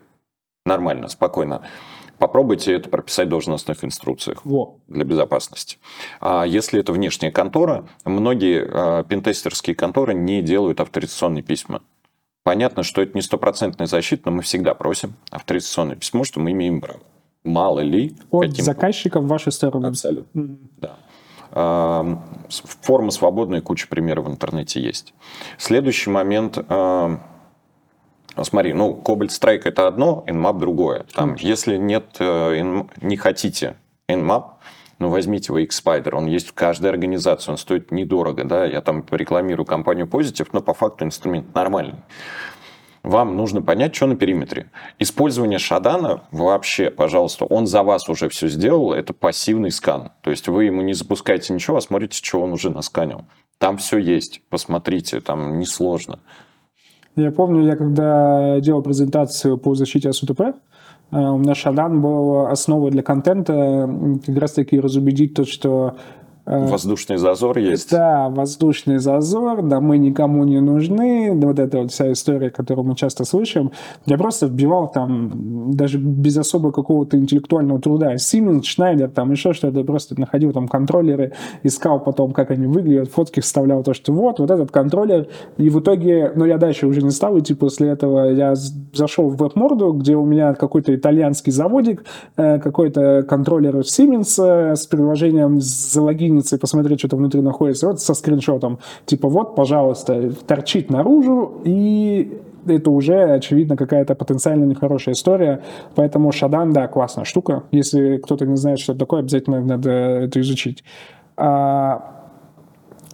[0.67, 1.63] нормально, спокойно.
[2.19, 4.79] Попробуйте это прописать в должностных инструкциях Во.
[4.89, 5.79] для безопасности.
[6.21, 11.83] А если это внешняя контора, многие а, пентестерские конторы не делают авторизационные письма.
[12.43, 16.81] Понятно, что это не стопроцентная защита, но мы всегда просим авторизационное письмо, что мы имеем
[16.81, 17.01] право.
[17.45, 18.17] Мало ли...
[18.31, 18.65] От каким...
[18.65, 19.89] заказчиков в вашу сторону.
[19.89, 20.59] Абсолютно, mm-hmm.
[20.79, 20.97] да.
[21.51, 22.23] А,
[22.83, 25.15] форма свободная, куча примеров в интернете есть.
[25.59, 27.21] Следующий момент а,
[28.45, 31.07] смотри, ну, Cobalt Strike это одно, Nmap другое.
[31.15, 31.39] Там, mm.
[31.41, 33.77] Если нет, э, не хотите
[34.09, 34.45] Nmap,
[34.99, 39.05] ну, возьмите вы X-Spider, он есть в каждой организации, он стоит недорого, да, я там
[39.11, 41.97] рекламирую компанию Positive, но по факту инструмент нормальный.
[43.03, 44.69] Вам нужно понять, что на периметре.
[44.99, 50.11] Использование Шадана вообще, пожалуйста, он за вас уже все сделал, это пассивный скан.
[50.23, 53.27] То есть вы ему не запускаете ничего, а смотрите, что он уже насканил.
[53.59, 56.19] Там все есть, посмотрите, там несложно.
[57.17, 60.55] Я помню, я когда делал презентацию по защите СУТП,
[61.11, 63.89] У меня Шадан был основой для контента,
[64.27, 67.91] как раз таки разубедить то, что Э, воздушный зазор есть.
[67.91, 72.95] Да, воздушный зазор, да мы никому не нужны, вот эта вот вся история, которую мы
[72.95, 73.73] часто слышим.
[74.07, 78.15] Я просто вбивал там даже без особо какого-то интеллектуального труда.
[78.15, 81.33] Siemens, Schneider, там еще что-то, просто находил там контроллеры,
[81.65, 85.27] искал потом, как они выглядят, фотки вставлял то, что вот, вот этот контроллер.
[85.57, 88.55] И в итоге, ну я дальше уже не стал идти после этого, я
[88.95, 92.05] зашел в веб-морду, где у меня какой-то итальянский заводик,
[92.37, 97.89] э, какой-то контроллер Siemens э, с приложением залогин логиниться и посмотреть, что там внутри находится,
[97.89, 98.79] вот со скриншотом.
[99.07, 105.63] Типа вот, пожалуйста, торчит наружу, и это уже, очевидно, какая-то потенциально нехорошая история.
[105.95, 107.63] Поэтому Шадан, да, классная штука.
[107.71, 110.83] Если кто-то не знает, что это такое, обязательно надо это изучить.
[111.37, 112.29] А,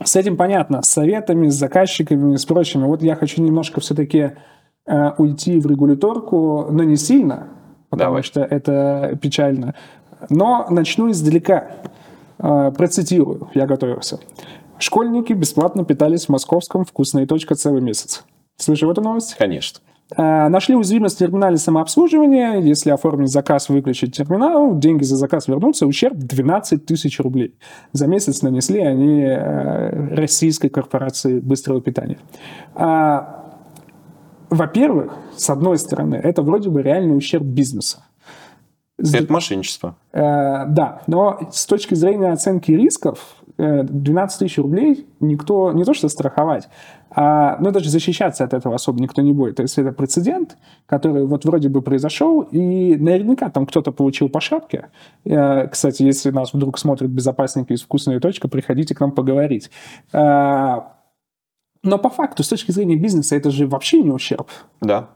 [0.03, 2.85] с этим понятно, с советами, с заказчиками, с прочими.
[2.85, 4.33] Вот я хочу немножко все-таки
[4.87, 7.49] а, уйти в регуляторку, но не сильно,
[7.91, 8.23] потому Давай.
[8.23, 9.75] что это печально.
[10.31, 11.67] Но начну издалека.
[12.43, 14.19] А, процитирую, я готовился.
[14.79, 18.25] Школьники бесплатно питались в московском «Вкусная точка» целый месяц.
[18.57, 19.37] Слышал эту новость?
[19.39, 19.79] Конечно.
[20.17, 22.57] А, нашли уязвимость в терминале самообслуживания.
[22.57, 25.87] Если оформить заказ, выключить терминал, деньги за заказ вернутся.
[25.87, 27.55] Ущерб 12 тысяч рублей.
[27.93, 32.19] За месяц нанесли они э, российской корпорации быстрого питания.
[34.51, 38.05] Во-первых, с одной стороны, это вроде бы реальный ущерб бизнеса.
[39.03, 39.97] Это мошенничество.
[40.13, 45.95] Э, да, но с точки зрения оценки рисков, 12 э, тысяч рублей никто не то
[45.95, 46.69] что страховать,
[47.15, 49.57] а, ну, даже защищаться от этого особо никто не будет.
[49.57, 54.41] То есть это прецедент, который вот вроде бы произошел, и наверняка там кто-то получил по
[54.41, 54.89] шапке.
[55.25, 59.71] Э, кстати, если нас вдруг смотрят безопасники из «Вкусная точка», приходите к нам поговорить.
[60.13, 60.81] Э,
[61.83, 64.49] но по факту, с точки зрения бизнеса, это же вообще не ущерб.
[64.81, 65.11] Да.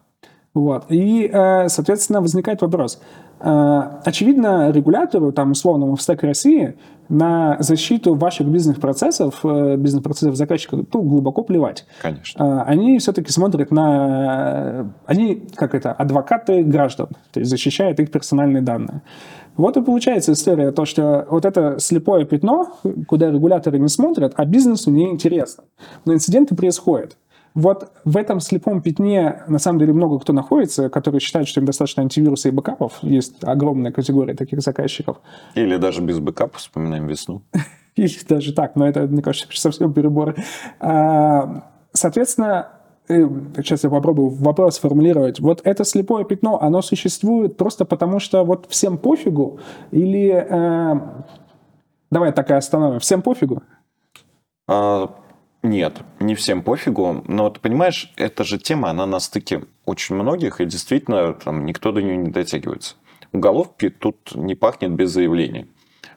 [0.57, 0.87] Вот.
[0.88, 2.99] И, э, соответственно, возникает вопрос.
[3.40, 6.79] Э, очевидно, регулятору, там, условному в стек России,
[7.11, 11.85] на защиту ваших бизнес-процессов, э, бизнес-процессов заказчика, ну, глубоко плевать.
[12.01, 12.62] Конечно.
[12.62, 14.90] Они все-таки смотрят на...
[15.05, 19.03] Они, как это, адвокаты граждан, то есть защищают их персональные данные.
[19.59, 24.47] Вот и получается история, то, что вот это слепое пятно, куда регуляторы не смотрят, а
[24.47, 25.64] бизнесу не интересно.
[26.07, 27.19] Но инциденты происходят.
[27.57, 31.64] Вот в этом слепом пятне на самом деле много кто находится, которые считают, что им
[31.64, 32.99] достаточно антивируса и бэкапов.
[33.01, 35.16] Есть огромная категория таких заказчиков.
[35.55, 37.40] Или даже без бэкапа, вспоминаем весну.
[37.97, 40.35] Или даже так, но это, мне кажется, совсем перебор.
[40.81, 42.69] А, соответственно,
[43.09, 45.40] э, сейчас я попробую вопрос формулировать.
[45.40, 49.61] Вот это слепое пятно, оно существует просто потому, что вот всем пофигу?
[49.92, 50.29] Или...
[50.29, 51.01] Э,
[52.11, 53.01] давай такая остановим.
[53.01, 53.62] Всем пофигу?
[54.69, 55.09] А,
[55.68, 60.61] нет, не всем пофигу, но ты понимаешь, эта же тема, она на стыке очень многих,
[60.61, 62.96] и действительно там никто до нее не дотягивается.
[63.33, 65.66] Уголовки тут не пахнет без заявлений.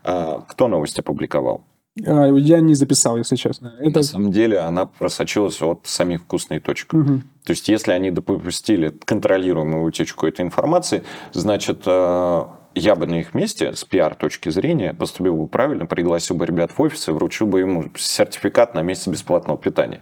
[0.04, 1.66] А кто новость опубликовал?
[2.06, 3.74] А, я не записал, если честно.
[3.80, 4.00] Это...
[4.00, 6.94] На самом деле она просочилась от самих вкусной точек.
[6.94, 7.22] Угу.
[7.46, 13.34] То есть, если они допустили контролируемую утечку этой информации, значит, а, я бы на их
[13.34, 17.48] месте с пиар точки зрения поступил бы правильно, пригласил бы ребят в офис и вручил
[17.48, 20.02] бы ему сертификат на месяц бесплатного питания.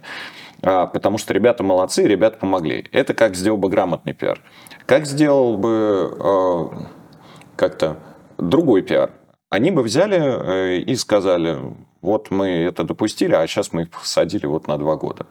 [0.62, 2.86] А, потому что ребята молодцы, ребята помогли.
[2.92, 4.40] Это как сделал бы грамотный пиар.
[4.86, 6.84] Как сделал бы э,
[7.56, 7.98] как-то
[8.38, 9.12] другой пиар?
[9.50, 11.58] Они бы взяли э, и сказали,
[12.00, 15.26] вот мы это допустили, а сейчас мы их посадили вот на два года.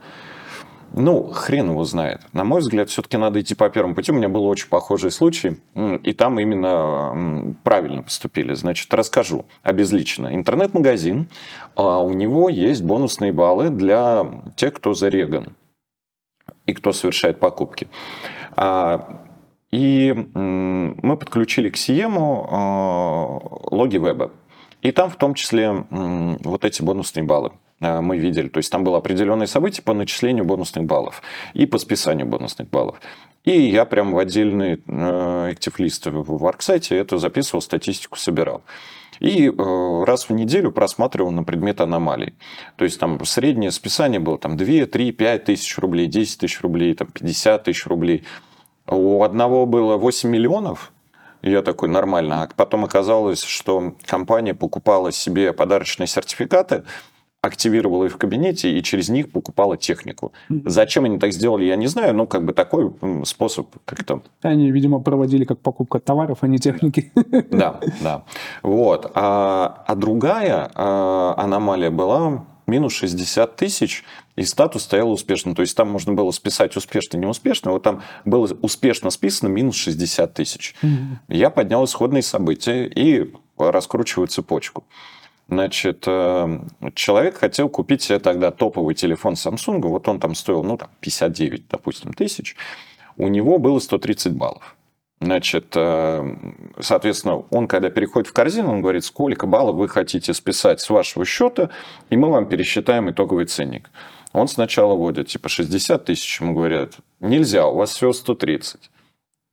[0.94, 2.22] Ну, хрен его знает.
[2.34, 4.12] На мой взгляд, все-таки надо идти по первому пути.
[4.12, 8.54] У меня был очень похожий случай, и там именно правильно поступили.
[8.54, 10.34] Значит, расскажу обезличенно.
[10.34, 11.28] Интернет-магазин,
[11.76, 15.56] а у него есть бонусные баллы для тех, кто зареган
[16.66, 17.88] и кто совершает покупки.
[18.56, 19.22] А,
[19.72, 24.32] и мы подключили к Сиему а, логи веба.
[24.82, 27.52] И там в том числе вот эти бонусные баллы.
[27.80, 28.48] Э, мы видели.
[28.48, 31.22] То есть там было определенное событие по начислению бонусных баллов
[31.54, 33.00] и по списанию бонусных баллов.
[33.44, 38.64] И я прям в отдельный э, active лист в WorkSite это записывал, статистику собирал.
[39.20, 42.36] И э, раз в неделю просматривал на предмет аномалий.
[42.76, 46.94] То есть там среднее списание было там 2, 3, 5 тысяч рублей, 10 тысяч рублей,
[46.94, 48.26] там 50 тысяч рублей.
[48.86, 50.92] У одного было 8 миллионов,
[51.42, 52.44] я такой, нормально.
[52.44, 56.84] А потом оказалось, что компания покупала себе подарочные сертификаты,
[57.48, 60.34] активировала их в кабинете и через них покупала технику.
[60.50, 62.94] Зачем они так сделали, я не знаю, но как бы такой
[63.26, 64.22] способ как-то...
[64.42, 67.12] Они, видимо, проводили как покупка товаров, а не техники.
[67.52, 68.24] Да, да.
[68.64, 69.12] Вот.
[69.16, 74.04] А, а другая а, аномалия была минус 60 тысяч,
[74.36, 75.56] и статус стоял успешно.
[75.56, 77.72] То есть там можно было списать успешно, неуспешно.
[77.72, 80.76] Вот там было успешно списано минус 60 тысяч.
[81.28, 84.86] Я поднял исходные события и раскручиваю цепочку.
[85.50, 86.60] Значит, э,
[86.94, 91.68] человек хотел купить себе тогда топовый телефон Samsung, вот он там стоил, ну, там, 59,
[91.70, 92.56] допустим, тысяч.
[93.16, 94.76] У него было 130 баллов.
[95.22, 96.36] Значит, э,
[96.80, 101.26] соответственно, он, когда переходит в корзину, он говорит, сколько баллов вы хотите списать с вашего
[101.26, 101.70] счета,
[102.10, 103.90] и мы вам пересчитаем итоговый ценник.
[104.34, 108.92] Он сначала вводит, типа, 60 тысяч, ему говорят, нельзя, у вас всего 130.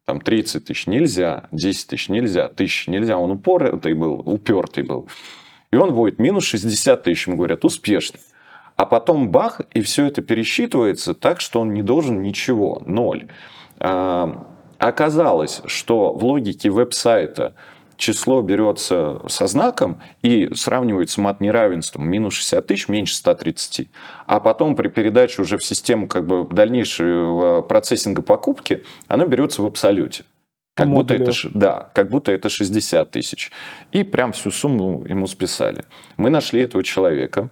[0.05, 3.17] Там 30 тысяч нельзя, 10 тысяч нельзя, тысяч нельзя.
[3.17, 5.09] Он упоротый был, упертый был.
[5.75, 8.21] И он вводит минус 60 тысяч, ему говорят, успешно.
[8.77, 13.27] А потом бах, и все это пересчитывается так, что он не должен ничего, ноль.
[13.81, 14.47] А,
[14.79, 17.57] оказалось, что в логике веб-сайта
[17.97, 23.89] число берется со знаком и сравнивается мат неравенством минус 60 тысяч, меньше 130.
[24.29, 29.67] А потом при передаче уже в систему как бы дальнейшего процессинга покупки, оно берется в
[29.67, 30.23] абсолюте.
[30.75, 33.53] Как будто, это, да, как будто это 60 тысяч.
[33.93, 35.85] И прям всю сумму ему списали.
[36.17, 37.51] Мы нашли этого человека,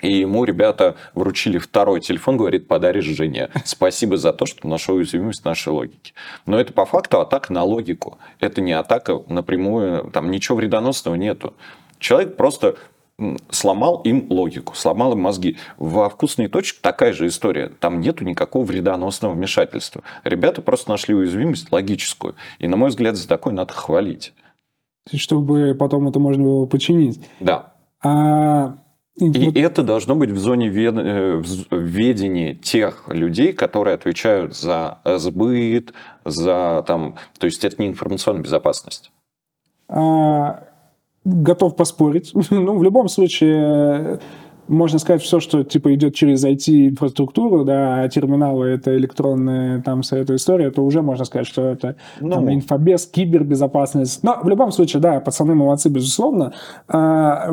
[0.00, 3.50] и ему ребята вручили второй телефон, говорит, подаришь жене.
[3.64, 6.14] Спасибо за то, что нашел уязвимость нашей логики.
[6.46, 8.18] Но это по факту атака на логику.
[8.40, 11.54] Это не атака напрямую, там ничего вредоносного нету.
[11.98, 12.76] Человек просто
[13.50, 15.56] сломал им логику, сломал им мозги.
[15.78, 17.70] Во вкусной точке такая же история.
[17.80, 20.02] Там нету никакого вредоносного вмешательства.
[20.24, 22.34] Ребята просто нашли уязвимость логическую.
[22.58, 24.32] И, на мой взгляд, за такое надо хвалить.
[25.12, 27.20] Чтобы потом это можно было починить.
[27.40, 27.72] Да.
[28.02, 28.76] А...
[29.16, 29.56] И вот...
[29.56, 30.94] это должно быть в зоне вед...
[30.96, 35.92] Э, ведения тех людей, которые отвечают за сбыт,
[36.24, 37.16] за там...
[37.38, 39.10] То есть это не информационная безопасность.
[39.88, 40.69] А
[41.24, 42.32] готов поспорить.
[42.50, 44.20] ну, в любом случае,
[44.70, 50.18] можно сказать, все, что типа идет через IT-инфраструктуру, да, а терминалы это электронные, там вся
[50.18, 54.22] эта история, то уже можно сказать, что это ну, там, инфобез, кибербезопасность.
[54.22, 56.52] Но в любом случае, да, пацаны молодцы, безусловно.
[56.86, 57.50] А,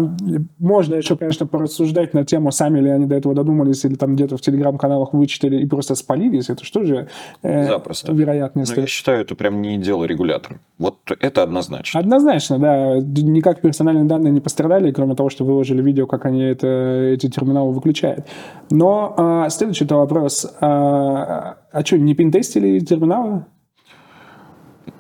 [0.60, 4.38] можно еще, конечно, порассуждать на тему, сами ли они до этого додумались, или там где-то
[4.38, 6.50] в телеграм-каналах вычитали и просто спалились.
[6.50, 7.08] Это что же
[7.42, 8.12] э, Запросто.
[8.12, 8.76] вероятность?
[8.76, 10.60] Но я считаю, это прям не дело регулятора.
[10.78, 12.00] Вот это однозначно.
[12.00, 12.98] Однозначно, да.
[13.00, 17.74] Никак персональные данные не пострадали, кроме того, что выложили видео, как они это эти терминалы
[17.74, 18.28] выключает.
[18.70, 20.46] Но а, следующий вопрос.
[20.60, 23.46] А, а что, не пинтестили терминалы?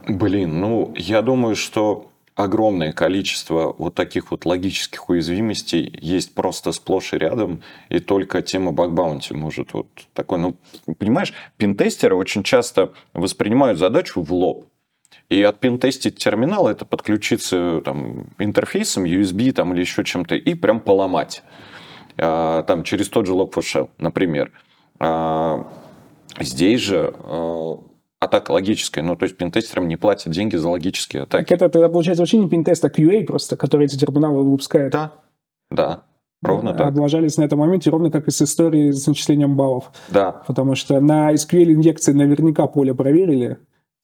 [0.07, 7.13] Блин, ну, я думаю, что огромное количество вот таких вот логических уязвимостей есть просто сплошь
[7.13, 10.55] и рядом, и только тема бакбаунти может вот такой, ну,
[10.97, 14.67] понимаешь, пинтестеры очень часто воспринимают задачу в лоб.
[15.29, 20.79] И от пинтестить терминал это подключиться там, интерфейсом, USB там, или еще чем-то, и прям
[20.79, 21.43] поломать.
[22.17, 24.51] А, там, через тот же Log4Shell, например.
[24.99, 25.67] А,
[26.39, 27.79] здесь же а,
[28.19, 31.43] атака логическая, ну, то есть пинтестерам не платят деньги за логические атаки.
[31.43, 34.91] Так это тогда получается вообще не пинтест, а QA просто, который эти терминалы выпускает.
[34.91, 35.13] Да,
[35.69, 36.03] да.
[36.43, 36.87] Ровно так.
[36.87, 39.91] Облажались на этом моменте, ровно как и с историей с начислением баллов.
[40.09, 40.43] Да.
[40.45, 43.57] Потому что на SQL инъекции наверняка поле проверили,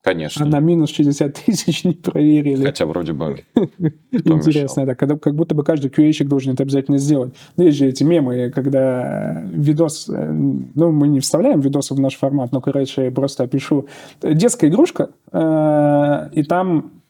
[0.03, 0.45] Конечно.
[0.45, 2.65] А на минус 60 тысяч не проверили.
[2.65, 3.43] Хотя вроде бы.
[4.11, 4.95] Интересно, да.
[4.95, 7.33] Когда, как будто бы каждый QA-щик должен это обязательно сделать.
[7.55, 10.09] Ну, есть же эти мемы, когда видос...
[10.09, 13.87] Э, ну, мы не вставляем видосы в наш формат, но, короче, я просто опишу.
[14.21, 17.02] Детская игрушка, э, и там Э,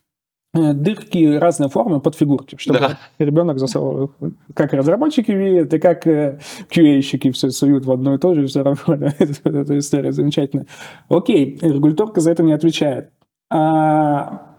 [0.54, 2.98] дырки разной формы под фигурки, чтобы да.
[3.18, 4.12] ребенок засовывал.
[4.54, 8.96] Как разработчики видят, и как QA-щики все суют в одно и то же, все равно.
[9.20, 10.68] Эта история замечательная.
[11.10, 13.10] Окей, регуляторка за это не отвечает.
[13.50, 14.56] А,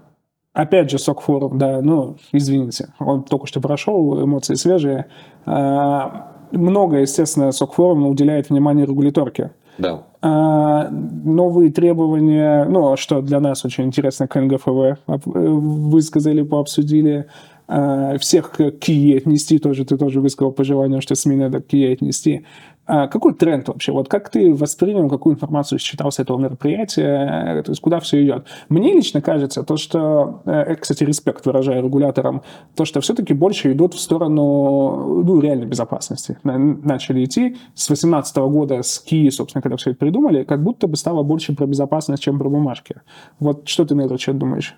[0.53, 5.07] опять же, сок форум, да, ну, извините, он только что прошел, эмоции свежие.
[5.47, 9.53] А, много, естественно, сок форум уделяет внимание регуляторке.
[9.79, 10.05] Да.
[10.23, 17.27] А, новые требования, ну, что для нас очень интересно, к НГФВ высказали, пообсудили.
[17.67, 21.93] А, всех к Кие отнести, тоже ты тоже высказал пожелание, что СМИ надо к Кие
[21.93, 22.45] отнести.
[22.87, 23.93] А какой тренд вообще?
[23.93, 27.63] Вот как ты воспринял, какую информацию считал с этого мероприятия?
[27.63, 28.47] То есть куда все идет?
[28.69, 32.43] Мне лично кажется, то, что, э, кстати, респект выражаю регуляторам,
[32.77, 36.39] то, что все-таки больше идут в сторону ну, реальной безопасности.
[36.43, 40.97] Начали идти с 2018 года, с Ки, собственно, когда все это придумали, как будто бы
[40.97, 42.97] стало больше про безопасность, чем про бумажки.
[43.41, 44.77] Вот что ты на этот счет думаешь?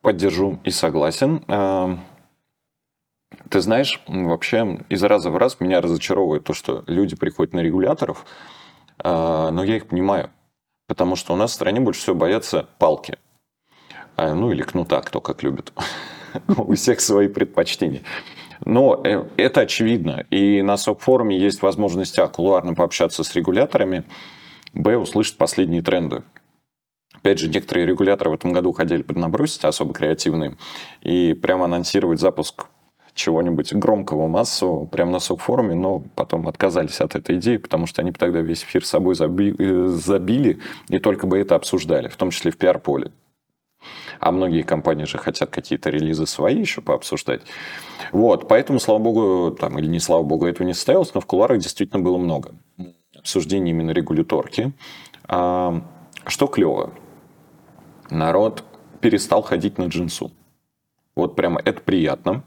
[0.00, 1.42] Поддержу и согласен.
[3.50, 8.24] Ты знаешь, вообще из раза в раз меня разочаровывает то, что люди приходят на регуляторов,
[8.98, 10.30] а, но я их понимаю.
[10.88, 13.18] Потому что у нас в стране больше всего боятся палки.
[14.16, 15.72] А, ну или кнута, кто как любит.
[16.48, 18.02] У всех свои предпочтения.
[18.64, 20.24] Но э, это очевидно.
[20.30, 24.04] И на СОК-форуме есть возможность, а, кулуарно пообщаться с регуляторами,
[24.72, 26.22] б, услышать последние тренды.
[27.12, 30.56] Опять же, некоторые регуляторы в этом году хотели поднабросить, особо креативные,
[31.02, 32.66] и прямо анонсировать запуск
[33.16, 38.12] чего-нибудь громкого, массового, прямо на СОК-форуме, но потом отказались от этой идеи, потому что они
[38.12, 42.50] тогда весь эфир с собой э, забили, и только бы это обсуждали, в том числе
[42.52, 43.10] в пиар-поле.
[44.20, 47.42] А многие компании же хотят какие-то релизы свои еще пообсуждать.
[48.12, 51.58] Вот, поэтому, слава богу, там, или не слава богу, этого не состоялось, но в кулуарах
[51.58, 52.54] действительно было много
[53.26, 54.72] обсуждений именно регуляторки.
[55.24, 55.82] А,
[56.26, 56.92] что клево?
[58.10, 58.62] Народ
[59.00, 60.30] перестал ходить на джинсу.
[61.16, 62.44] Вот прямо это приятно.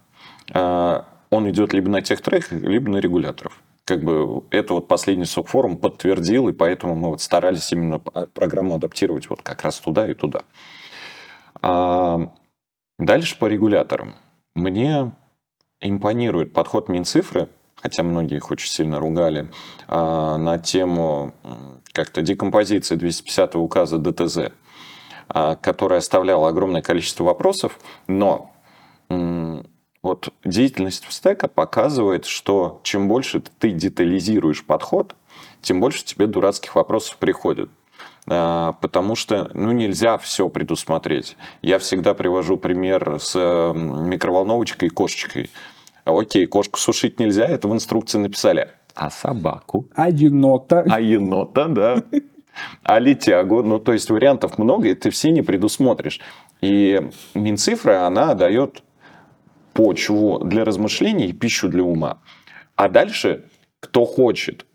[0.54, 3.62] А, он идет либо на тех трек, либо на регуляторов.
[3.86, 9.30] Как бы это вот последний СОК-форум подтвердил, и поэтому мы вот старались именно программу адаптировать
[9.30, 10.44] вот как раз туда и туда.
[11.62, 12.32] А
[12.98, 14.16] дальше по регуляторам.
[14.56, 15.12] Мне
[15.82, 19.50] импонирует подход Минцифры, хотя многие их очень сильно ругали,
[19.88, 21.34] а, на тему
[21.94, 24.52] как-то декомпозиции 250 указа ДТЗ,
[25.28, 28.52] а, которая оставляла огромное количество вопросов, но
[30.02, 35.16] вот деятельность стека показывает, что чем больше ты детализируешь подход,
[35.62, 37.70] тем больше тебе дурацких вопросов приходит.
[38.28, 41.36] А, потому что ну, нельзя все предусмотреть.
[41.62, 45.50] Я всегда привожу пример с микроволновочкой и кошечкой.
[46.06, 48.70] Окей, кошку сушить нельзя, это в инструкции написали.
[48.96, 49.88] А собаку?
[49.96, 50.86] А енота?
[50.90, 52.04] А енота, да.
[52.84, 53.64] А летягу.
[53.64, 56.20] Ну, то есть вариантов много, и ты все не предусмотришь.
[56.62, 58.84] И Минцифра, она дает
[59.80, 62.22] почву для размышлений пищу для ума.
[62.76, 63.46] А дальше,
[63.80, 64.66] кто хочет,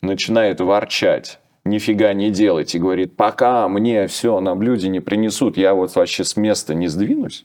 [0.00, 5.74] начинает ворчать, нифига не делать и говорит, пока мне все на блюде не принесут, я
[5.74, 7.44] вот вообще с места не сдвинусь.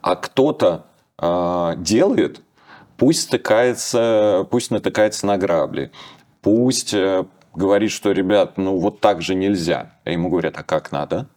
[0.00, 2.40] А кто-то э, делает,
[2.96, 5.92] пусть стыкается, пусть натыкается на грабли,
[6.42, 7.24] пусть э,
[7.54, 9.92] говорит, что, ребят, ну вот так же нельзя.
[10.02, 11.28] А ему говорят, а как надо?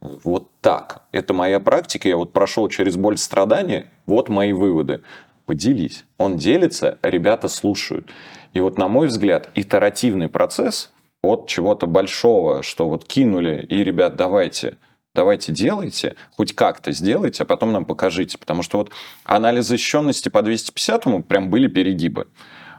[0.00, 1.02] Вот так.
[1.12, 5.02] Это моя практика, я вот прошел через боль страдания, вот мои выводы.
[5.46, 6.04] Поделись.
[6.18, 8.10] Он делится, ребята слушают.
[8.52, 10.92] И вот, на мой взгляд, итеративный процесс
[11.22, 14.76] от чего-то большого, что вот кинули, и, ребят, давайте,
[15.14, 18.38] давайте делайте, хоть как-то сделайте, а потом нам покажите.
[18.38, 18.90] Потому что вот
[19.24, 22.28] анализ защищенности по 250-му прям были перегибы.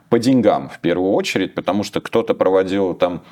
[0.09, 3.23] По деньгам в первую очередь, потому что кто-то проводил там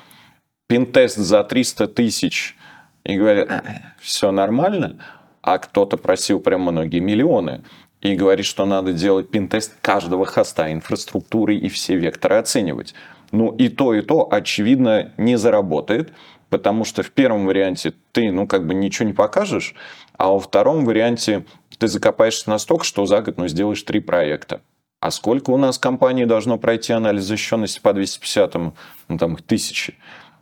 [0.68, 2.56] пинтест за 300 тысяч
[3.04, 3.64] и говорят,
[4.00, 4.98] все нормально,
[5.42, 7.62] а кто-то просил прям многие миллионы
[8.00, 12.94] и говорит, что надо делать пин-тест каждого хоста, инфраструктуры и все векторы оценивать.
[13.32, 16.12] Ну и то, и то, очевидно, не заработает,
[16.48, 19.74] потому что в первом варианте ты, ну, как бы ничего не покажешь,
[20.16, 21.44] а во втором варианте
[21.78, 24.60] ты закопаешься настолько, что за год, ну, сделаешь три проекта.
[25.00, 28.74] А сколько у нас компаний должно пройти анализ защищенности по 250, ну,
[29.18, 29.94] там, тысячи.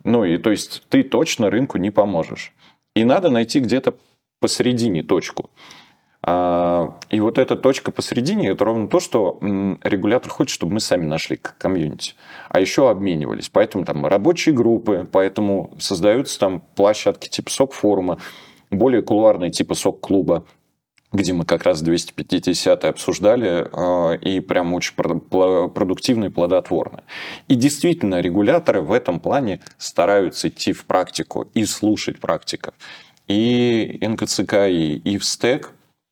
[0.07, 2.53] Ну, и то есть ты точно рынку не поможешь.
[2.95, 3.95] И надо найти где-то
[4.39, 5.49] посередине точку.
[6.23, 9.37] А, и вот эта точка посередине, это ровно то, что
[9.83, 12.13] регулятор хочет, чтобы мы сами нашли комьюнити.
[12.47, 13.49] А еще обменивались.
[13.49, 18.19] Поэтому там рабочие группы, поэтому создаются там площадки типа СОК-форума,
[18.71, 20.45] более кулуарные типа СОК-клуба,
[21.13, 27.03] где мы как раз 250 обсуждали, а, и прям очень продуктивно и плодотворно.
[27.47, 32.73] И действительно, регуляторы в этом плане стараются идти в практику и слушать практиков.
[33.27, 35.17] И НКЦК, и, и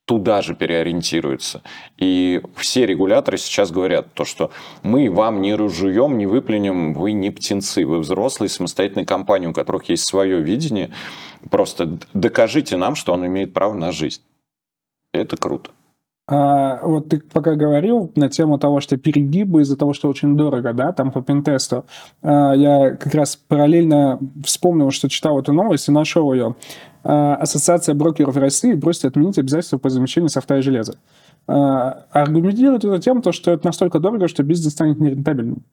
[0.05, 1.61] туда же переориентируются.
[1.97, 4.51] И все регуляторы сейчас говорят то, что
[4.83, 9.89] мы вам не разжуем, не выплюнем, вы не птенцы, вы взрослые, самостоятельные компании, у которых
[9.89, 10.91] есть свое видение.
[11.49, 14.21] Просто докажите нам, что он имеет право на жизнь.
[15.15, 15.71] Это круто.
[16.27, 20.73] А, вот ты пока говорил на тему того, что перегибы из-за того, что очень дорого,
[20.73, 21.85] да, там по пентесту,
[22.23, 26.55] а, я как раз параллельно вспомнил, что читал эту новость и нашел ее.
[27.03, 30.97] А, Ассоциация брокеров России просит отменить обязательства по замещению софта и железа.
[31.47, 35.63] А, аргументирует это тем, что это настолько дорого, что бизнес станет нерентабельным.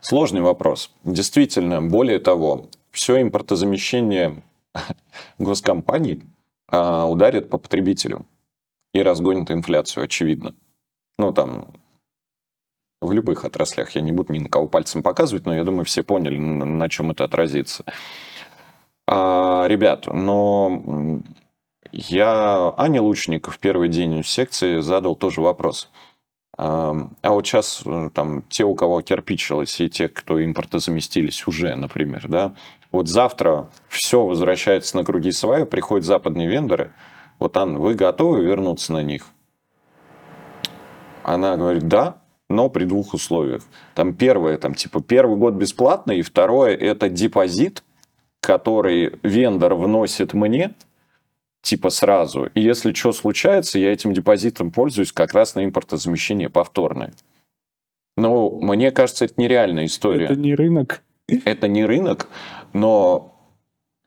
[0.00, 0.90] Сложный вопрос.
[1.04, 4.42] Действительно, более того, все импортозамещение
[5.38, 6.22] госкомпаний
[6.68, 8.26] ударит по потребителю
[8.92, 10.54] и разгонит инфляцию, очевидно.
[11.18, 11.72] Ну, там,
[13.00, 13.90] в любых отраслях.
[13.90, 17.10] Я не буду ни на кого пальцем показывать, но я думаю, все поняли, на чем
[17.10, 17.84] это отразится.
[19.06, 21.22] А, ребят, но
[21.92, 25.90] я Аня Лучников в первый день секции задал тоже вопрос.
[26.58, 31.74] А, а вот сейчас э, там те, у кого кирпичилось, и те, кто импортозаместились уже,
[31.76, 32.54] например, да,
[32.96, 36.92] вот завтра все возвращается на круги своя, приходят западные вендоры,
[37.38, 39.26] вот, Анна, вы готовы вернуться на них?
[41.22, 43.62] Она говорит, да, но при двух условиях.
[43.94, 47.82] Там первое, там типа первый год бесплатно, и второе это депозит,
[48.40, 50.74] который вендор вносит мне,
[51.62, 52.46] типа сразу.
[52.54, 57.12] И если что случается, я этим депозитом пользуюсь как раз на импортозамещение повторное.
[58.16, 60.26] Ну, мне кажется, это нереальная история.
[60.26, 61.02] Это не рынок.
[61.44, 62.28] Это не рынок,
[62.72, 63.36] но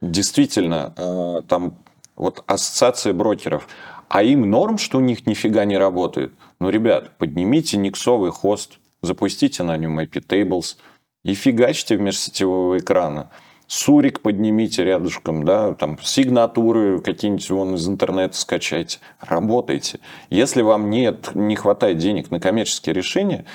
[0.02, 1.78] действительно, э, там
[2.16, 3.68] вот ассоциация брокеров,
[4.08, 6.34] а им норм, что у них нифига не работает.
[6.60, 10.78] Ну, ребят, поднимите никсовый хост, запустите на нем IP Tables
[11.24, 13.30] и фигачьте вместо сетевого экрана.
[13.68, 20.00] Сурик поднимите рядышком, да, там сигнатуры какие-нибудь вон из интернета скачайте, работайте.
[20.32, 23.46] Если вам нет, не хватает денег на коммерческие решения,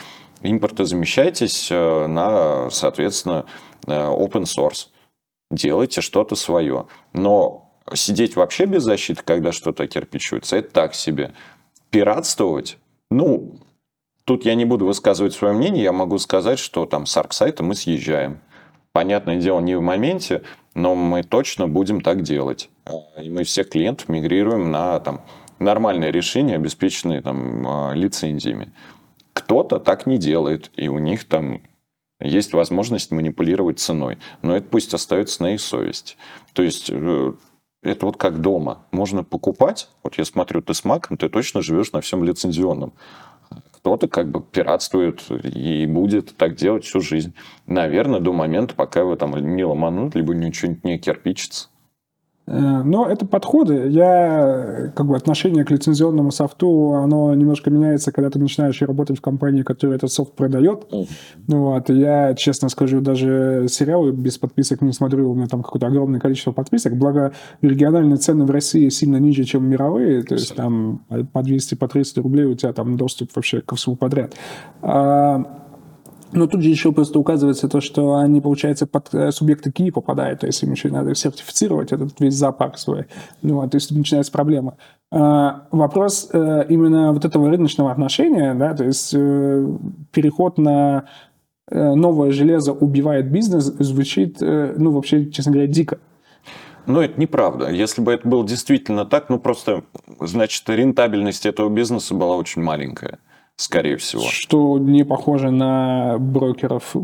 [0.41, 3.47] импортозамещайтесь э, на, соответственно,
[3.89, 4.87] э, open source.
[5.51, 6.87] Делайте что-то свое.
[7.13, 11.33] Но сидеть вообще без защиты, когда что-то кирпичуется, это так себе.
[11.91, 12.79] Пиратствовать,
[13.11, 13.61] ну,
[14.25, 17.75] тут я не буду высказывать свое мнение, я могу сказать, что там с арк-сайта мы
[17.75, 18.41] съезжаем.
[18.93, 20.43] Понятное дело, не в моменте,
[20.75, 22.71] но мы точно будем так делать.
[23.21, 25.23] И мы всех клиентов мигрируем на там,
[25.59, 28.73] нормальные решения, обеспеченные там, а, лицензиями.
[29.33, 31.63] Кто-то так не делает, и у них там
[32.21, 34.19] есть возможность манипулировать ценой.
[34.43, 36.17] Но это пусть остается на их совести.
[36.53, 37.33] То есть э,
[37.83, 38.87] это вот как дома.
[38.91, 42.95] Можно покупать, вот я смотрю, ты с маком, ты точно живешь на всем лицензионном
[43.85, 47.35] кто-то как бы пиратствует и будет так делать всю жизнь.
[47.67, 51.69] Наверное, до момента, пока его там не ломанут, либо ничего не кирпичится.
[52.47, 53.89] Э, но это подходы.
[53.89, 59.23] Я, как бы, отношение к лицензионному софту, оно немножко меняется, когда ты начинаешь работать в
[59.23, 60.87] компании, которая этот софт продает.
[60.91, 61.09] Mm.
[61.49, 61.91] Вот.
[61.91, 65.31] Я, честно скажу, даже сериалы без подписок не смотрю.
[65.31, 66.97] У меня там какое-то огромное количество подписок.
[66.97, 67.33] Благо,
[67.63, 70.23] региональные цены в России сильно ниже, чем мировые.
[70.23, 73.97] То есть там по 200, по 300 рублей у тебя там доступ вообще ко всему
[73.97, 74.35] подряд.
[74.83, 75.64] А
[76.35, 80.41] но тут же еще просто указывается то, что они, получается, под э, субъекты КИ попадают,
[80.41, 83.07] то есть им еще надо сертифицировать этот весь зоопарк свой.
[83.43, 84.77] Ну, вот, то есть начинается проблема.
[85.11, 89.67] А, вопрос а, именно вот этого рыночного отношения, да, то есть э,
[90.13, 91.05] переход на
[91.71, 95.99] э, новое железо убивает бизнес, звучит, э, ну, вообще, честно говоря, дико.
[96.87, 97.71] Ну, это неправда.
[97.71, 99.85] Если бы это было действительно так, ну, просто,
[100.21, 103.19] значит, рентабельность этого бизнеса была очень маленькая
[103.57, 104.23] скорее всего.
[104.23, 106.95] Что не похоже на брокеров.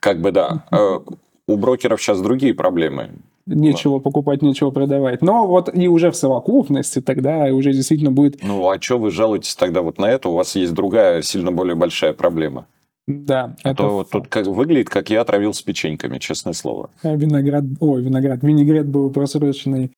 [0.00, 0.64] Как бы да.
[0.70, 0.98] Э,
[1.46, 3.10] у брокеров сейчас другие проблемы.
[3.46, 5.20] Нечего покупать, нечего продавать.
[5.20, 8.42] Но вот и уже в совокупности тогда уже действительно будет...
[8.42, 10.28] Ну, а что вы жалуетесь тогда вот на это?
[10.28, 12.66] У вас есть другая, сильно более большая проблема.
[13.08, 13.56] Да.
[13.64, 16.90] А это то вот тут как выглядит, как я отравился печеньками, честное слово.
[17.02, 19.90] Виноград, ой, виноград, винегрет был просроченный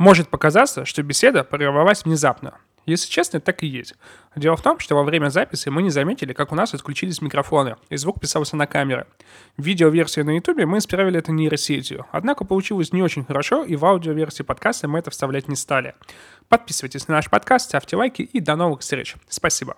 [0.00, 2.54] Может показаться, что беседа прервалась внезапно.
[2.86, 3.96] Если честно, так и есть.
[4.34, 7.76] Дело в том, что во время записи мы не заметили, как у нас отключились микрофоны,
[7.90, 9.06] и звук писался на камеры.
[9.58, 13.84] В видеоверсии на ютубе мы исправили это нейросетью, однако получилось не очень хорошо, и в
[13.84, 15.94] аудиоверсии подкаста мы это вставлять не стали.
[16.48, 19.16] Подписывайтесь на наш подкаст, ставьте лайки и до новых встреч.
[19.28, 19.76] Спасибо.